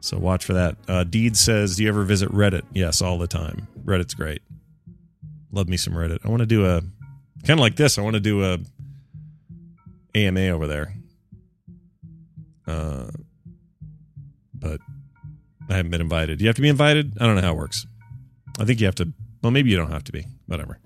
[0.02, 0.76] So watch for that.
[0.88, 3.68] Uh, Deed says, "Do you ever visit Reddit?" Yes, all the time.
[3.84, 4.42] Reddit's great.
[5.52, 6.18] Love me some Reddit.
[6.24, 6.80] I want to do a
[7.44, 7.98] kind of like this.
[7.98, 8.58] I want to do a
[10.14, 10.92] AMA over there.
[12.66, 13.10] Uh,
[14.52, 14.80] but
[15.70, 16.38] I haven't been invited.
[16.38, 17.16] Do you have to be invited?
[17.20, 17.86] I don't know how it works.
[18.58, 19.12] I think you have to.
[19.40, 20.26] Well, maybe you don't have to be.
[20.46, 20.80] Whatever.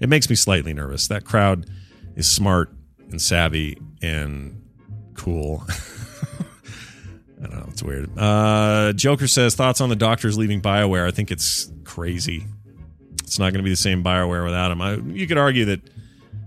[0.00, 1.08] It makes me slightly nervous.
[1.08, 1.66] That crowd
[2.14, 2.72] is smart
[3.10, 4.62] and savvy and
[5.14, 5.64] cool.
[7.74, 8.16] It's weird.
[8.16, 11.08] Uh, Joker says thoughts on the doctors leaving Bioware.
[11.08, 12.46] I think it's crazy.
[13.24, 14.80] It's not going to be the same Bioware without him.
[14.80, 15.80] I, you could argue that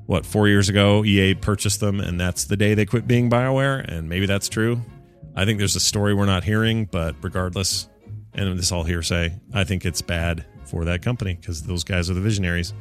[0.06, 3.86] what four years ago EA purchased them, and that's the day they quit being Bioware,
[3.86, 4.80] and maybe that's true.
[5.36, 7.90] I think there's a story we're not hearing, but regardless,
[8.34, 12.14] and this all hearsay, I think it's bad for that company because those guys are
[12.14, 12.74] the visionaries.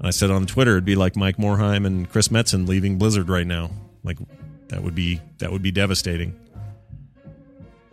[0.00, 3.46] I said on Twitter, it'd be like Mike Morhaime and Chris Metzen leaving Blizzard right
[3.46, 3.72] now.
[4.04, 4.16] Like
[4.68, 6.34] that would be that would be devastating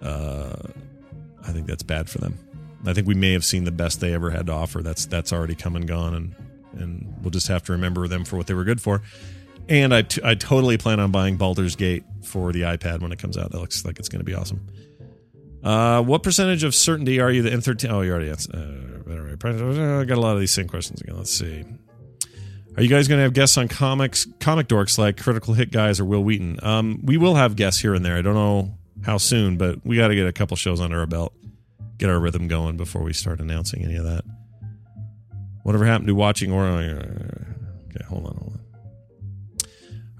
[0.01, 0.55] uh,
[1.47, 2.37] I think that's bad for them.
[2.85, 4.81] I think we may have seen the best they ever had to offer.
[4.81, 6.35] That's that's already come and gone, and
[6.79, 9.01] and we'll just have to remember them for what they were good for.
[9.67, 13.17] And I, t- I totally plan on buying Baldur's Gate for the iPad when it
[13.17, 13.51] comes out.
[13.51, 14.67] That looks like it's going to be awesome.
[15.63, 17.89] Uh, what percentage of certainty are you the M13?
[17.89, 18.53] Oh, you already answered.
[18.53, 21.17] Uh, I got a lot of these same questions again.
[21.17, 21.65] Let's see.
[22.77, 25.99] Are you guys going to have guests on comics, comic dorks like Critical Hit guys
[25.99, 26.59] or Wil Wheaton?
[26.61, 28.17] Um, we will have guests here and there.
[28.17, 31.05] I don't know how soon, but we got to get a couple shows under our
[31.05, 31.33] belt,
[31.97, 34.23] get our rhythm going before we start announcing any of that.
[35.63, 38.59] Whatever happened to watching or uh, okay, hold on, hold on.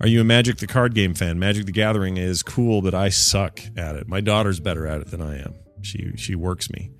[0.02, 1.40] Are you a Magic the card game fan?
[1.40, 4.08] Magic the Gathering is cool, but I suck at it.
[4.08, 5.56] My daughter's better at it than I am.
[5.82, 6.92] She she works me.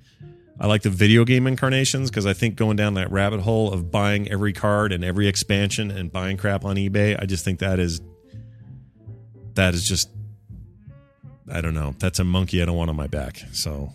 [0.58, 3.90] I like the video game incarnations because I think going down that rabbit hole of
[3.90, 7.78] buying every card and every expansion and buying crap on eBay, I just think that
[7.78, 8.00] is
[9.54, 10.10] that is just
[11.50, 11.94] I don't know.
[11.98, 13.38] That's a monkey I don't want on my back.
[13.52, 13.92] So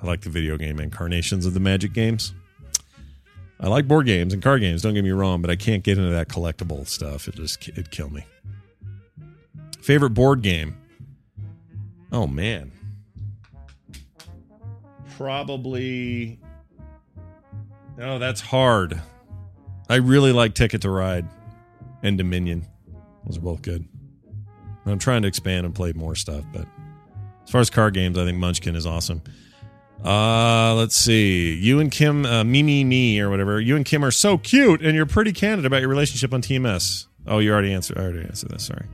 [0.00, 2.34] I like the video game incarnations of the Magic games.
[3.60, 4.82] I like board games and card games.
[4.82, 7.28] Don't get me wrong, but I can't get into that collectible stuff.
[7.28, 8.26] It just it'd kill me.
[9.80, 10.76] Favorite board game?
[12.12, 12.72] Oh man,
[15.16, 16.38] probably.
[18.00, 19.00] Oh, that's hard.
[19.88, 21.26] I really like Ticket to Ride
[22.02, 22.66] and Dominion.
[23.24, 23.86] Those are both good.
[24.86, 26.66] I'm trying to expand and play more stuff, but
[27.44, 29.22] as far as card games, I think Munchkin is awesome.
[30.04, 31.54] Uh, let's see.
[31.54, 33.58] You and Kim, uh, me, me, me, or whatever.
[33.60, 37.06] You and Kim are so cute, and you're pretty candid about your relationship on TMS.
[37.26, 37.96] Oh, you already answered.
[37.96, 38.64] I already answered this.
[38.64, 38.86] Sorry,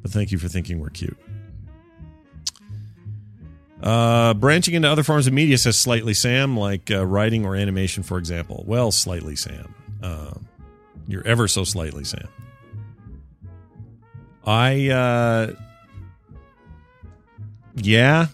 [0.00, 1.18] but thank you for thinking we're cute.
[3.82, 8.02] Uh, branching into other forms of media says slightly Sam, like uh, writing or animation,
[8.02, 8.64] for example.
[8.66, 9.74] Well, slightly Sam.
[10.02, 10.32] Uh,
[11.06, 12.26] you're ever so slightly Sam.
[14.46, 15.52] I uh
[17.76, 18.26] yeah.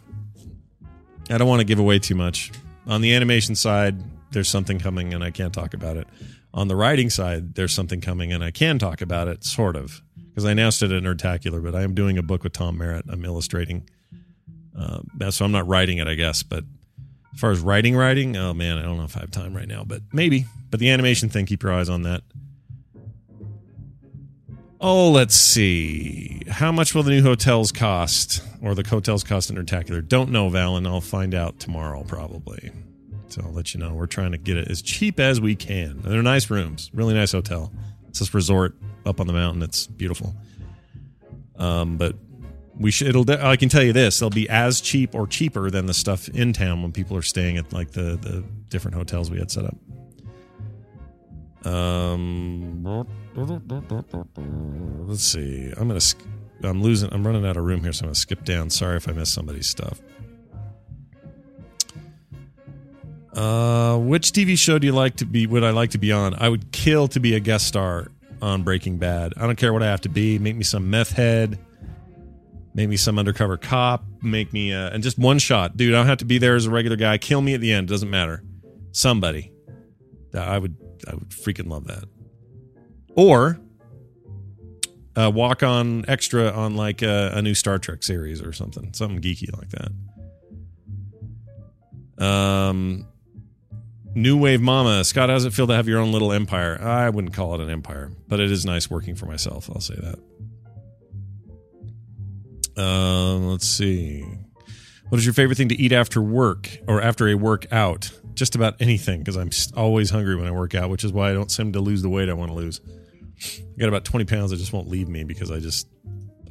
[1.28, 2.50] I don't want to give away too much.
[2.86, 6.08] On the animation side, there's something coming and I can't talk about it.
[6.52, 10.02] On the writing side, there's something coming and I can talk about it, sort of.
[10.28, 13.04] Because I announced it at Nerdtacular, but I am doing a book with Tom Merritt.
[13.08, 13.88] I'm illustrating.
[14.76, 16.42] Uh, so I'm not writing it, I guess.
[16.42, 16.64] But
[17.32, 19.68] as far as writing, writing, oh man, I don't know if I have time right
[19.68, 20.46] now, but maybe.
[20.70, 22.22] But the animation thing, keep your eyes on that.
[24.82, 26.40] Oh, let's see.
[26.48, 30.06] How much will the new hotels cost, or the hotels cost in Nerdtacular?
[30.06, 30.86] Don't know, Valen.
[30.86, 32.70] I'll find out tomorrow, probably.
[33.28, 33.92] So I'll let you know.
[33.92, 36.00] We're trying to get it as cheap as we can.
[36.00, 37.70] They're nice rooms, really nice hotel.
[38.08, 39.62] It's this resort up on the mountain.
[39.62, 40.34] It's beautiful.
[41.56, 42.16] Um, but
[42.74, 43.08] we should.
[43.08, 43.30] It'll.
[43.30, 46.54] I can tell you this: they'll be as cheap or cheaper than the stuff in
[46.54, 49.76] town when people are staying at like the the different hotels we had set up.
[51.64, 52.84] Um,
[55.06, 55.72] let's see.
[55.76, 56.00] I'm gonna.
[56.62, 57.12] I'm losing.
[57.12, 58.70] I'm running out of room here, so I'm gonna skip down.
[58.70, 60.00] Sorry if I missed somebody's stuff.
[63.34, 65.46] Uh, which TV show do you like to be?
[65.46, 66.34] Would I like to be on?
[66.34, 68.08] I would kill to be a guest star
[68.42, 69.34] on Breaking Bad.
[69.36, 70.38] I don't care what I have to be.
[70.38, 71.58] Make me some meth head.
[72.74, 74.04] Make me some undercover cop.
[74.22, 75.94] Make me uh, and just one shot, dude.
[75.94, 77.18] I don't have to be there as a regular guy.
[77.18, 77.88] Kill me at the end.
[77.88, 78.42] Doesn't matter.
[78.92, 79.52] Somebody.
[80.34, 80.76] I would.
[81.08, 82.04] I would freaking love that.
[83.16, 83.58] Or
[85.16, 89.20] uh, walk on extra on like a, a new Star Trek series or something, something
[89.20, 89.92] geeky like that.
[92.24, 93.06] Um,
[94.14, 96.80] New Wave Mama, Scott, how does it feel to have your own little empire?
[96.82, 99.70] I wouldn't call it an empire, but it is nice working for myself.
[99.70, 100.18] I'll say that.
[102.82, 104.24] Um, let's see.
[105.08, 108.12] What is your favorite thing to eat after work or after a workout?
[108.34, 111.32] Just about anything because I'm always hungry when I work out, which is why I
[111.32, 112.80] don't seem to lose the weight I want to lose.
[113.42, 115.88] I got about 20 pounds that just won't leave me because I just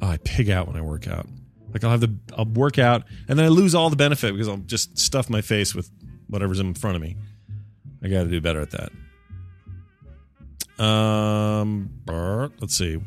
[0.02, 1.26] oh, I pig out when I work out.
[1.72, 4.48] Like I'll have the I'll work out and then I lose all the benefit because
[4.48, 5.90] I'll just stuff my face with
[6.28, 7.16] whatever's in front of me.
[8.02, 8.90] I got to do better at that.
[10.82, 11.90] Um,
[12.60, 13.00] let's see.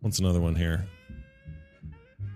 [0.00, 0.86] What's another one here?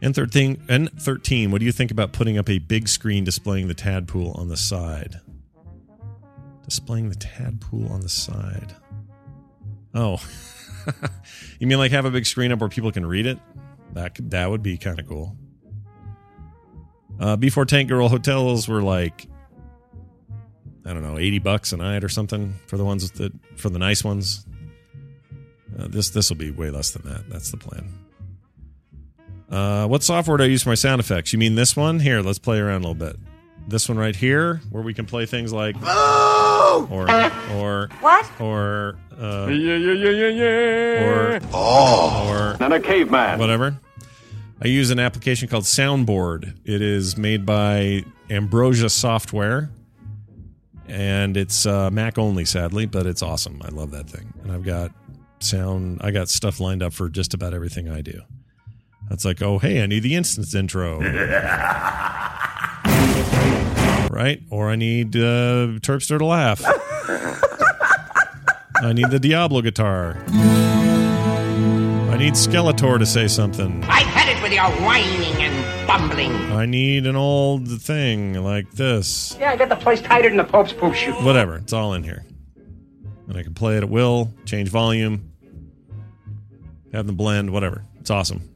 [0.02, 4.38] N13, N13, what do you think about putting up a big screen displaying the tadpool
[4.38, 5.20] on the side?
[6.66, 8.74] Displaying the tadpool on the side.
[9.94, 10.20] Oh.
[11.58, 13.38] you mean like have a big screen up where people can read it?
[13.92, 15.36] That could, that would be kind of cool.
[17.18, 19.26] Uh, before Tank Girl hotels were like
[20.84, 23.78] I don't know, eighty bucks a night or something for the ones that for the
[23.78, 24.46] nice ones.
[25.78, 27.28] Uh, this this will be way less than that.
[27.28, 27.92] That's the plan.
[29.50, 31.32] Uh, what software do I use for my sound effects?
[31.32, 32.00] You mean this one?
[32.00, 33.16] Here, let's play around a little bit.
[33.68, 37.10] This one right here, where we can play things like or
[37.52, 38.40] or What?
[38.40, 41.04] or uh, Yeah, yeah, yeah, yeah, yeah.
[41.04, 43.38] or oh or and a caveman.
[43.38, 43.76] whatever.
[44.62, 46.56] I use an application called Soundboard.
[46.64, 49.68] It is made by Ambrosia Software,
[50.88, 53.60] and it's uh, Mac only, sadly, but it's awesome.
[53.64, 54.92] I love that thing, and I've got
[55.40, 56.00] sound.
[56.02, 58.20] I got stuff lined up for just about everything I do.
[59.10, 61.00] That's like, oh hey, I need the instance intro,
[64.16, 64.40] right?
[64.48, 66.62] Or I need uh, Terpster to laugh.
[68.82, 70.16] I need the Diablo guitar.
[70.28, 73.84] I need Skeletor to say something.
[73.84, 76.32] I've had it with your whining and bumbling.
[76.52, 79.36] I need an old thing like this.
[79.38, 81.12] Yeah, I got the place tighter than the Pope's poop shoe.
[81.12, 81.58] Whatever.
[81.58, 82.24] It's all in here.
[83.28, 85.30] And I can play it at will, change volume,
[86.94, 87.84] have them blend, whatever.
[88.00, 88.48] It's awesome.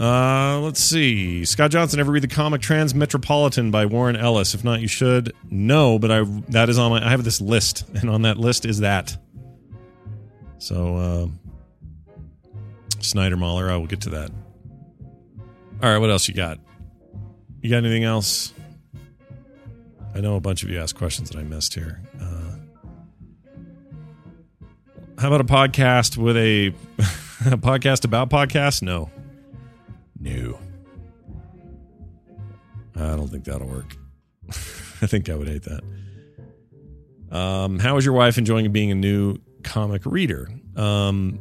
[0.00, 1.44] Uh, let's see.
[1.44, 4.54] Scott Johnson ever read the comic Transmetropolitan by Warren Ellis?
[4.54, 5.34] If not, you should.
[5.50, 8.64] No, but I that is on my I have this list, and on that list
[8.64, 9.14] is that.
[10.56, 11.26] So uh
[13.00, 14.30] Snyder Mahler, I will get to that.
[15.82, 16.58] All right, what else you got?
[17.60, 18.54] You got anything else?
[20.14, 22.00] I know a bunch of you asked questions that I missed here.
[22.20, 22.56] Uh,
[25.18, 26.68] how about a podcast with a,
[27.46, 28.82] a podcast about podcasts?
[28.82, 29.10] No.
[29.14, 29.19] No.
[33.10, 33.96] I don't think that'll work.
[34.48, 35.82] I think I would hate that.
[37.36, 40.48] Um, how is your wife enjoying being a new comic reader?
[40.76, 41.38] Um,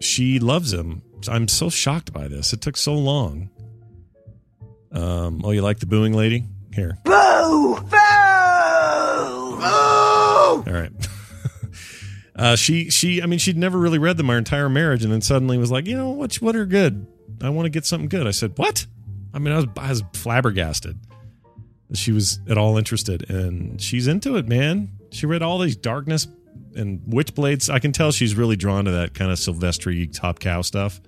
[0.00, 1.02] she loves him.
[1.28, 2.52] I'm so shocked by this.
[2.52, 3.50] It took so long.
[4.90, 6.44] Um, oh, you like the booing lady?
[6.74, 6.98] Here.
[7.04, 7.76] Boo!
[7.76, 7.80] Boo!
[9.56, 9.62] Boo!
[9.62, 10.92] All right.
[12.36, 15.20] uh, she she I mean she'd never really read them our entire marriage, and then
[15.20, 17.06] suddenly was like, you know what what are good?
[17.42, 18.26] I want to get something good.
[18.26, 18.86] I said, what?
[19.34, 20.98] I mean, I was I was flabbergasted
[21.88, 24.90] that she was at all interested, and she's into it, man.
[25.10, 26.26] She read all these darkness
[26.74, 27.68] and witchblades.
[27.68, 31.00] I can tell she's really drawn to that kind of Silvestri top cow stuff.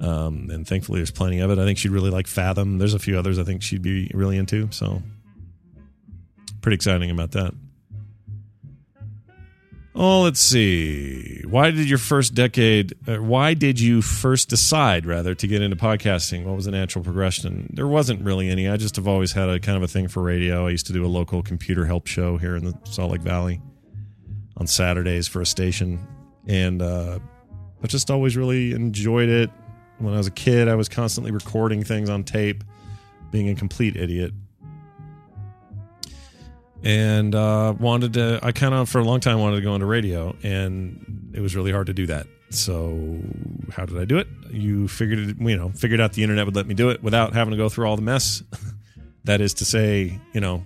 [0.00, 1.58] Um, and thankfully, there's plenty of it.
[1.58, 2.78] I think she'd really like Fathom.
[2.78, 4.68] There's a few others I think she'd be really into.
[4.72, 5.02] So,
[6.60, 7.54] pretty exciting about that.
[9.94, 11.42] Oh, let's see.
[11.46, 12.94] Why did your first decade?
[13.06, 16.44] Uh, why did you first decide, rather, to get into podcasting?
[16.44, 17.70] What was the natural progression?
[17.74, 18.70] There wasn't really any.
[18.70, 20.66] I just have always had a kind of a thing for radio.
[20.66, 23.60] I used to do a local computer help show here in the Salt Lake Valley
[24.56, 26.06] on Saturdays for a station,
[26.46, 27.18] and uh,
[27.82, 29.50] I just always really enjoyed it.
[29.98, 32.64] When I was a kid, I was constantly recording things on tape,
[33.30, 34.32] being a complete idiot.
[36.84, 39.86] And uh, wanted to, I kind of, for a long time, wanted to go into
[39.86, 42.26] radio, and it was really hard to do that.
[42.50, 43.20] So,
[43.72, 44.26] how did I do it?
[44.50, 47.34] You figured it, you know, figured out the internet would let me do it without
[47.34, 48.42] having to go through all the mess.
[49.24, 50.64] that is to say, you know,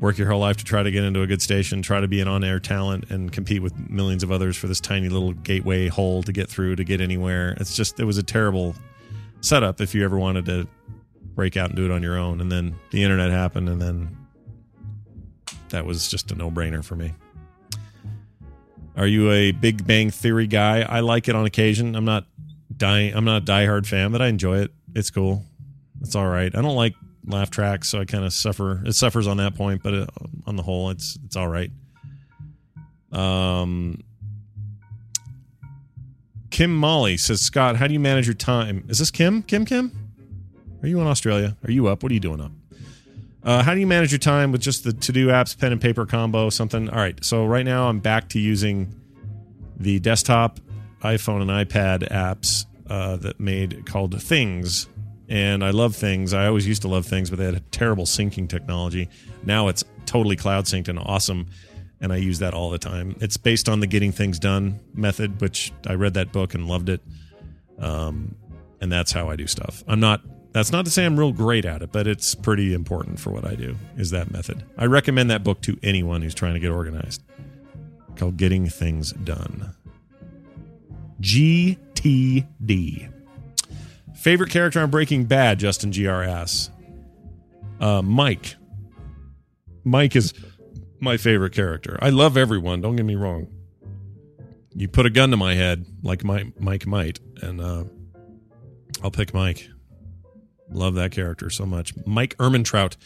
[0.00, 2.20] work your whole life to try to get into a good station, try to be
[2.20, 5.88] an on air talent, and compete with millions of others for this tiny little gateway
[5.88, 7.56] hole to get through to get anywhere.
[7.58, 8.74] It's just, it was a terrible
[9.40, 10.68] setup if you ever wanted to
[11.34, 12.40] break out and do it on your own.
[12.40, 14.16] And then the internet happened, and then
[15.70, 17.14] that was just a no brainer for me.
[18.96, 20.80] Are you a Big Bang Theory guy?
[20.80, 21.94] I like it on occasion.
[21.94, 22.26] I'm not
[22.76, 23.14] dying.
[23.14, 24.72] I'm not a diehard fan, but I enjoy it.
[24.94, 25.44] It's cool.
[26.00, 26.54] It's all right.
[26.54, 26.94] I don't like
[27.24, 28.82] laugh tracks, so I kind of suffer.
[28.84, 30.10] It suffers on that point, but it,
[30.46, 31.70] on the whole, it's it's all right.
[33.12, 34.02] Um,
[36.50, 38.84] Kim Molly says, Scott, how do you manage your time?
[38.88, 39.42] Is this Kim?
[39.42, 39.64] Kim?
[39.64, 39.92] Kim?
[40.82, 41.56] Are you in Australia?
[41.64, 42.02] Are you up?
[42.02, 42.52] What are you doing up?
[43.42, 45.80] Uh, how do you manage your time with just the to do apps, pen and
[45.80, 46.88] paper combo, something?
[46.88, 47.22] All right.
[47.24, 48.94] So right now I'm back to using
[49.76, 50.60] the desktop,
[51.02, 54.88] iPhone, and iPad apps uh, that made called Things
[55.28, 56.32] and I love things.
[56.32, 59.08] I always used to love things, but they had a terrible syncing technology.
[59.44, 61.46] Now it's totally cloud synced and awesome,
[62.00, 63.14] and I use that all the time.
[63.20, 66.88] It's based on the getting things done method, which I read that book and loved
[66.88, 67.02] it.
[67.78, 68.36] Um,
[68.80, 69.84] and that's how I do stuff.
[69.86, 70.22] I'm not.
[70.52, 73.46] That's not to say I'm real great at it, but it's pretty important for what
[73.46, 73.76] I do.
[73.96, 74.64] Is that method?
[74.76, 77.22] I recommend that book to anyone who's trying to get organized.
[78.16, 79.74] Called Getting Things Done.
[81.20, 83.12] GTD.
[84.16, 86.70] Favorite character on Breaking Bad, Justin GR asks.
[87.80, 88.56] Uh, Mike.
[89.84, 90.34] Mike is
[90.98, 91.98] my favorite character.
[92.02, 93.46] I love everyone, don't get me wrong.
[94.74, 97.84] You put a gun to my head, like my, Mike might, and uh,
[99.02, 99.68] I'll pick Mike.
[100.70, 101.94] Love that character so much.
[102.06, 102.96] Mike Ehrmantraut.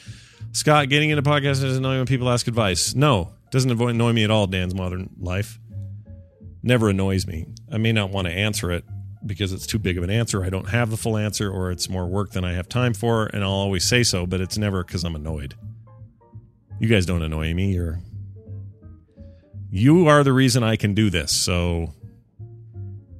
[0.52, 2.94] Scott, getting into podcasts doesn't annoy when people ask advice.
[2.94, 5.58] No, doesn't annoy me at all, Dan's modern life.
[6.62, 7.46] Never annoys me.
[7.70, 8.84] I may not want to answer it,
[9.24, 10.44] because it's too big of an answer.
[10.44, 13.26] I don't have the full answer, or it's more work than I have time for,
[13.26, 15.54] and I'll always say so, but it's never because I'm annoyed.
[16.80, 17.72] You guys don't annoy me.
[17.72, 18.00] You're
[19.70, 21.94] you are the reason I can do this, so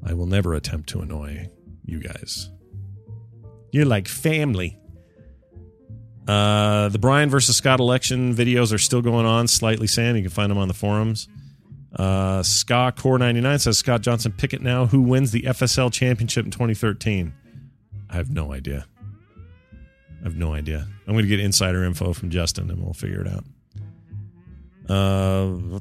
[0.04, 1.48] I will never attempt to annoy
[1.84, 2.50] you guys.
[3.72, 4.78] You're like family.
[6.28, 9.48] Uh, the Brian versus Scott election videos are still going on.
[9.48, 11.28] Slightly Sam, you can find them on the forums.
[11.96, 14.86] Uh, Ska Core 99 says Scott Johnson Pickett now.
[14.86, 17.34] Who wins the FSL championship in 2013?
[18.08, 18.86] I have no idea.
[20.20, 20.86] I have no idea.
[21.06, 23.44] I'm going to get insider info from Justin and we'll figure it out.
[24.88, 25.80] Uh,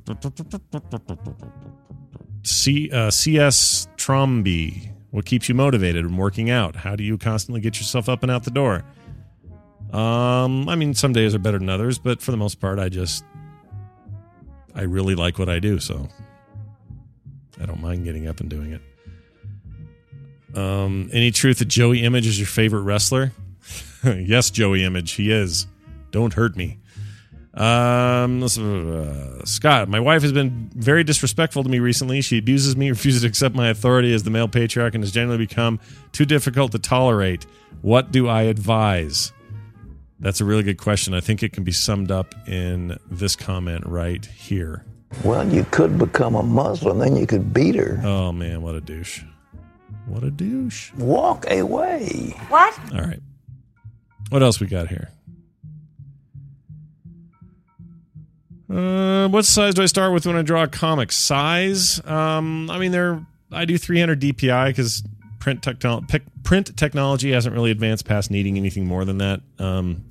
[2.43, 4.91] C, uh, CS Tromby.
[5.11, 6.75] What keeps you motivated and working out?
[6.75, 8.83] How do you constantly get yourself up and out the door?
[9.91, 12.87] Um, I mean, some days are better than others, but for the most part, I
[12.87, 13.25] just
[14.73, 16.07] I really like what I do, so
[17.59, 18.81] I don't mind getting up and doing it.
[20.57, 23.31] Um, any truth that Joey Image is your favorite wrestler?
[24.03, 25.67] yes, Joey Image, he is.
[26.11, 26.77] Don't hurt me.
[27.53, 32.21] Um, uh, Scott, my wife has been very disrespectful to me recently.
[32.21, 35.37] She abuses me, refuses to accept my authority as the male patriarch, and has generally
[35.37, 35.79] become
[36.11, 37.45] too difficult to tolerate.
[37.81, 39.33] What do I advise?
[40.19, 41.13] That's a really good question.
[41.13, 44.85] I think it can be summed up in this comment right here.
[45.23, 47.99] Well, you could become a Muslim, then you could beat her.
[48.03, 49.23] Oh man, what a douche.
[50.05, 50.93] What a douche.
[50.93, 52.35] Walk away.
[52.47, 52.79] What?
[52.93, 53.19] All right.
[54.29, 55.09] What else we got here?
[58.71, 61.11] Uh, what size do I start with when I draw a comic?
[61.11, 62.01] Size?
[62.05, 65.03] Um, I mean, they're I do 300 DPI because
[65.39, 69.41] print technology print technology hasn't really advanced past needing anything more than that.
[69.59, 70.05] Um,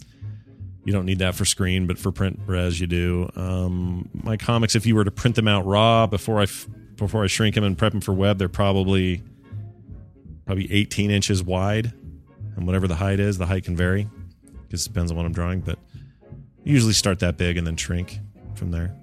[0.85, 3.31] you don't need that for screen, but for print res, you do.
[3.35, 7.25] Um, my comics, if you were to print them out raw before I f- before
[7.25, 9.23] I shrink them and prep them for web, they're probably
[10.45, 11.93] probably 18 inches wide,
[12.57, 14.07] and whatever the height is, the height can vary
[14.67, 15.61] because it depends on what I'm drawing.
[15.61, 15.79] But
[16.63, 18.21] usually start that big and then shrink
[18.61, 18.95] from there.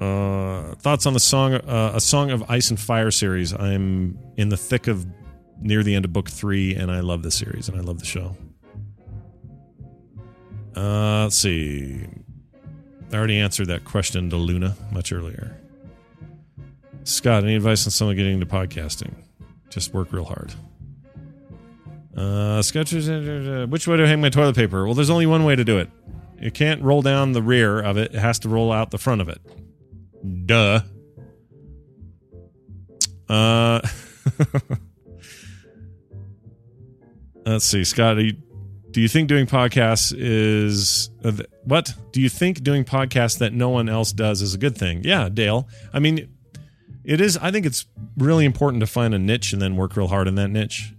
[0.00, 3.54] Uh, thoughts on the song, uh, a song of ice and fire series?
[3.54, 5.06] I'm in the thick of
[5.62, 8.04] near the end of book three, and I love the series and I love the
[8.04, 8.36] show.
[10.76, 12.04] Uh, let's see.
[13.12, 15.56] I already answered that question to Luna much earlier.
[17.04, 19.14] Scott, any advice on someone getting into podcasting?
[19.70, 20.52] Just work real hard.
[22.16, 23.08] Uh, sketches.
[23.70, 24.84] Which way to hang my toilet paper?
[24.84, 25.88] Well, there's only one way to do it.
[26.40, 28.14] You can't roll down the rear of it.
[28.14, 29.40] It has to roll out the front of it.
[30.46, 30.80] Duh.
[33.28, 33.80] Uh,
[37.46, 38.18] let's see, Scott.
[38.18, 38.34] You,
[38.90, 41.32] do you think doing podcasts is uh,
[41.64, 41.92] what?
[42.12, 45.02] Do you think doing podcasts that no one else does is a good thing?
[45.04, 45.68] Yeah, Dale.
[45.92, 46.28] I mean,
[47.04, 47.36] it is.
[47.36, 50.34] I think it's really important to find a niche and then work real hard in
[50.36, 50.92] that niche.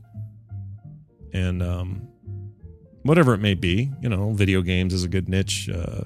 [1.33, 2.07] And um,
[3.07, 5.69] whatever it may be, you know, video games is a good niche.
[5.69, 6.03] Uh,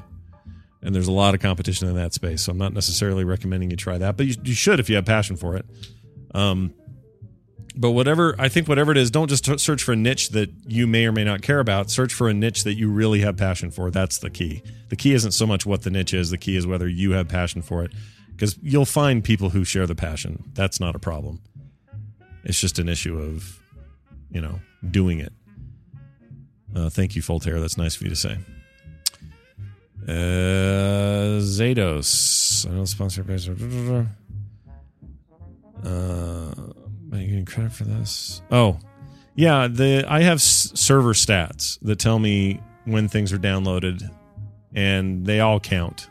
[0.84, 2.44] and there's a lot of competition in that space.
[2.44, 5.06] So I'm not necessarily recommending you try that, but you, you should if you have
[5.06, 5.66] passion for it.
[6.34, 6.74] Um,
[7.76, 10.88] but whatever I think, whatever it is, don't just search for a niche that you
[10.88, 11.90] may or may not care about.
[11.90, 13.90] Search for a niche that you really have passion for.
[13.92, 14.62] That's the key.
[14.90, 16.32] The key isn't so much what the niche is.
[16.32, 17.94] The key is whether you have passion for it,
[18.32, 20.52] because you'll find people who share the passion.
[20.54, 21.42] That's not a problem.
[22.44, 23.60] It's just an issue of,
[24.32, 25.32] you know, doing it.
[26.76, 27.60] Uh, thank you, Voltaire.
[27.60, 28.38] That's nice of you to say.
[30.08, 32.66] Uh, Zados.
[32.70, 33.48] I don't sponsor page.
[33.50, 33.52] Uh,
[35.86, 38.42] am I getting credit for this?
[38.52, 38.80] Oh,
[39.36, 39.68] yeah.
[39.68, 44.02] The I have s- server stats that tell me when things are downloaded,
[44.74, 46.10] and they all count.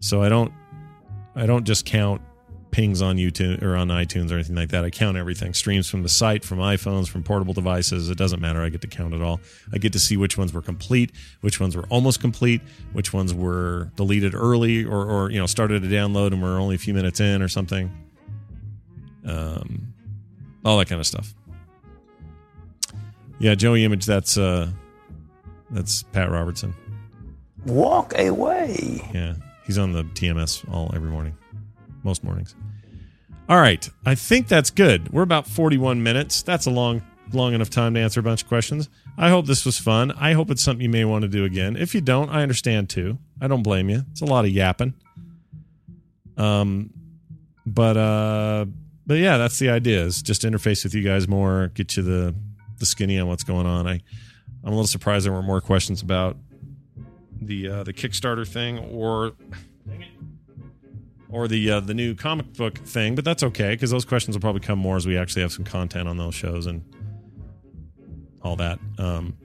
[0.00, 0.52] So I don't,
[1.34, 2.20] I don't just count
[2.72, 4.84] pings on YouTube or on iTunes or anything like that.
[4.84, 5.54] I count everything.
[5.54, 8.10] Streams from the site, from iPhones, from portable devices.
[8.10, 8.62] It doesn't matter.
[8.62, 9.40] I get to count it all.
[9.72, 11.12] I get to see which ones were complete,
[11.42, 12.62] which ones were almost complete,
[12.92, 16.74] which ones were deleted early or, or you know, started to download and were only
[16.74, 17.90] a few minutes in or something.
[19.24, 19.94] Um,
[20.64, 21.34] all that kind of stuff.
[23.38, 24.70] Yeah, Joey Image, that's uh
[25.70, 26.74] that's Pat Robertson.
[27.66, 29.10] Walk away.
[29.12, 29.34] Yeah.
[29.64, 31.36] He's on the TMS all every morning.
[32.02, 32.54] Most mornings.
[33.52, 33.86] All right.
[34.06, 35.12] I think that's good.
[35.12, 36.40] We're about 41 minutes.
[36.40, 37.02] That's a long
[37.34, 38.88] long enough time to answer a bunch of questions.
[39.18, 40.10] I hope this was fun.
[40.12, 41.76] I hope it's something you may want to do again.
[41.76, 43.18] If you don't, I understand too.
[43.42, 44.04] I don't blame you.
[44.10, 44.94] It's a lot of yapping.
[46.38, 46.94] Um
[47.66, 48.64] but uh
[49.06, 52.34] but yeah, that's the idea is just interface with you guys more, get you the
[52.78, 53.86] the skinny on what's going on.
[53.86, 54.00] I
[54.64, 56.38] I'm a little surprised there weren't more questions about
[57.38, 59.34] the uh, the Kickstarter thing or
[61.32, 64.40] or the uh, the new comic book thing, but that's okay because those questions will
[64.40, 66.84] probably come more as we actually have some content on those shows and
[68.42, 68.78] all that.
[68.98, 69.36] Um,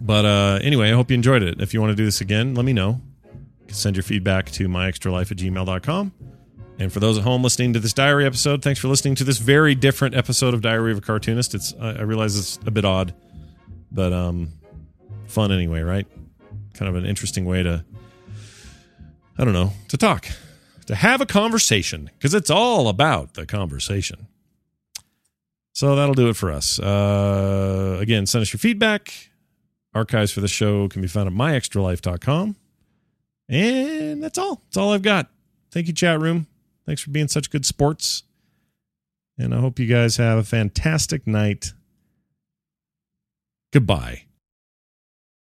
[0.00, 1.60] but uh, anyway, I hope you enjoyed it.
[1.60, 3.00] If you want to do this again, let me know.
[3.68, 6.12] Send your feedback to myextralife at gmail.com.
[6.78, 9.38] And for those at home listening to this diary episode, thanks for listening to this
[9.38, 11.54] very different episode of Diary of a Cartoonist.
[11.54, 13.14] It's I, I realize it's a bit odd,
[13.90, 14.52] but um,
[15.26, 16.06] fun anyway, right?
[16.74, 17.84] Kind of an interesting way to,
[19.38, 20.28] I don't know, to talk,
[20.86, 24.28] to have a conversation, because it's all about the conversation.
[25.72, 26.78] So that'll do it for us.
[26.78, 29.30] Uh, again, send us your feedback.
[29.94, 32.56] Archives for the show can be found at myextralife.com.
[33.48, 34.62] And that's all.
[34.64, 35.28] That's all I've got.
[35.70, 36.46] Thank you, chat room.
[36.86, 38.22] Thanks for being such good sports.
[39.38, 41.72] And I hope you guys have a fantastic night.
[43.72, 44.25] Goodbye.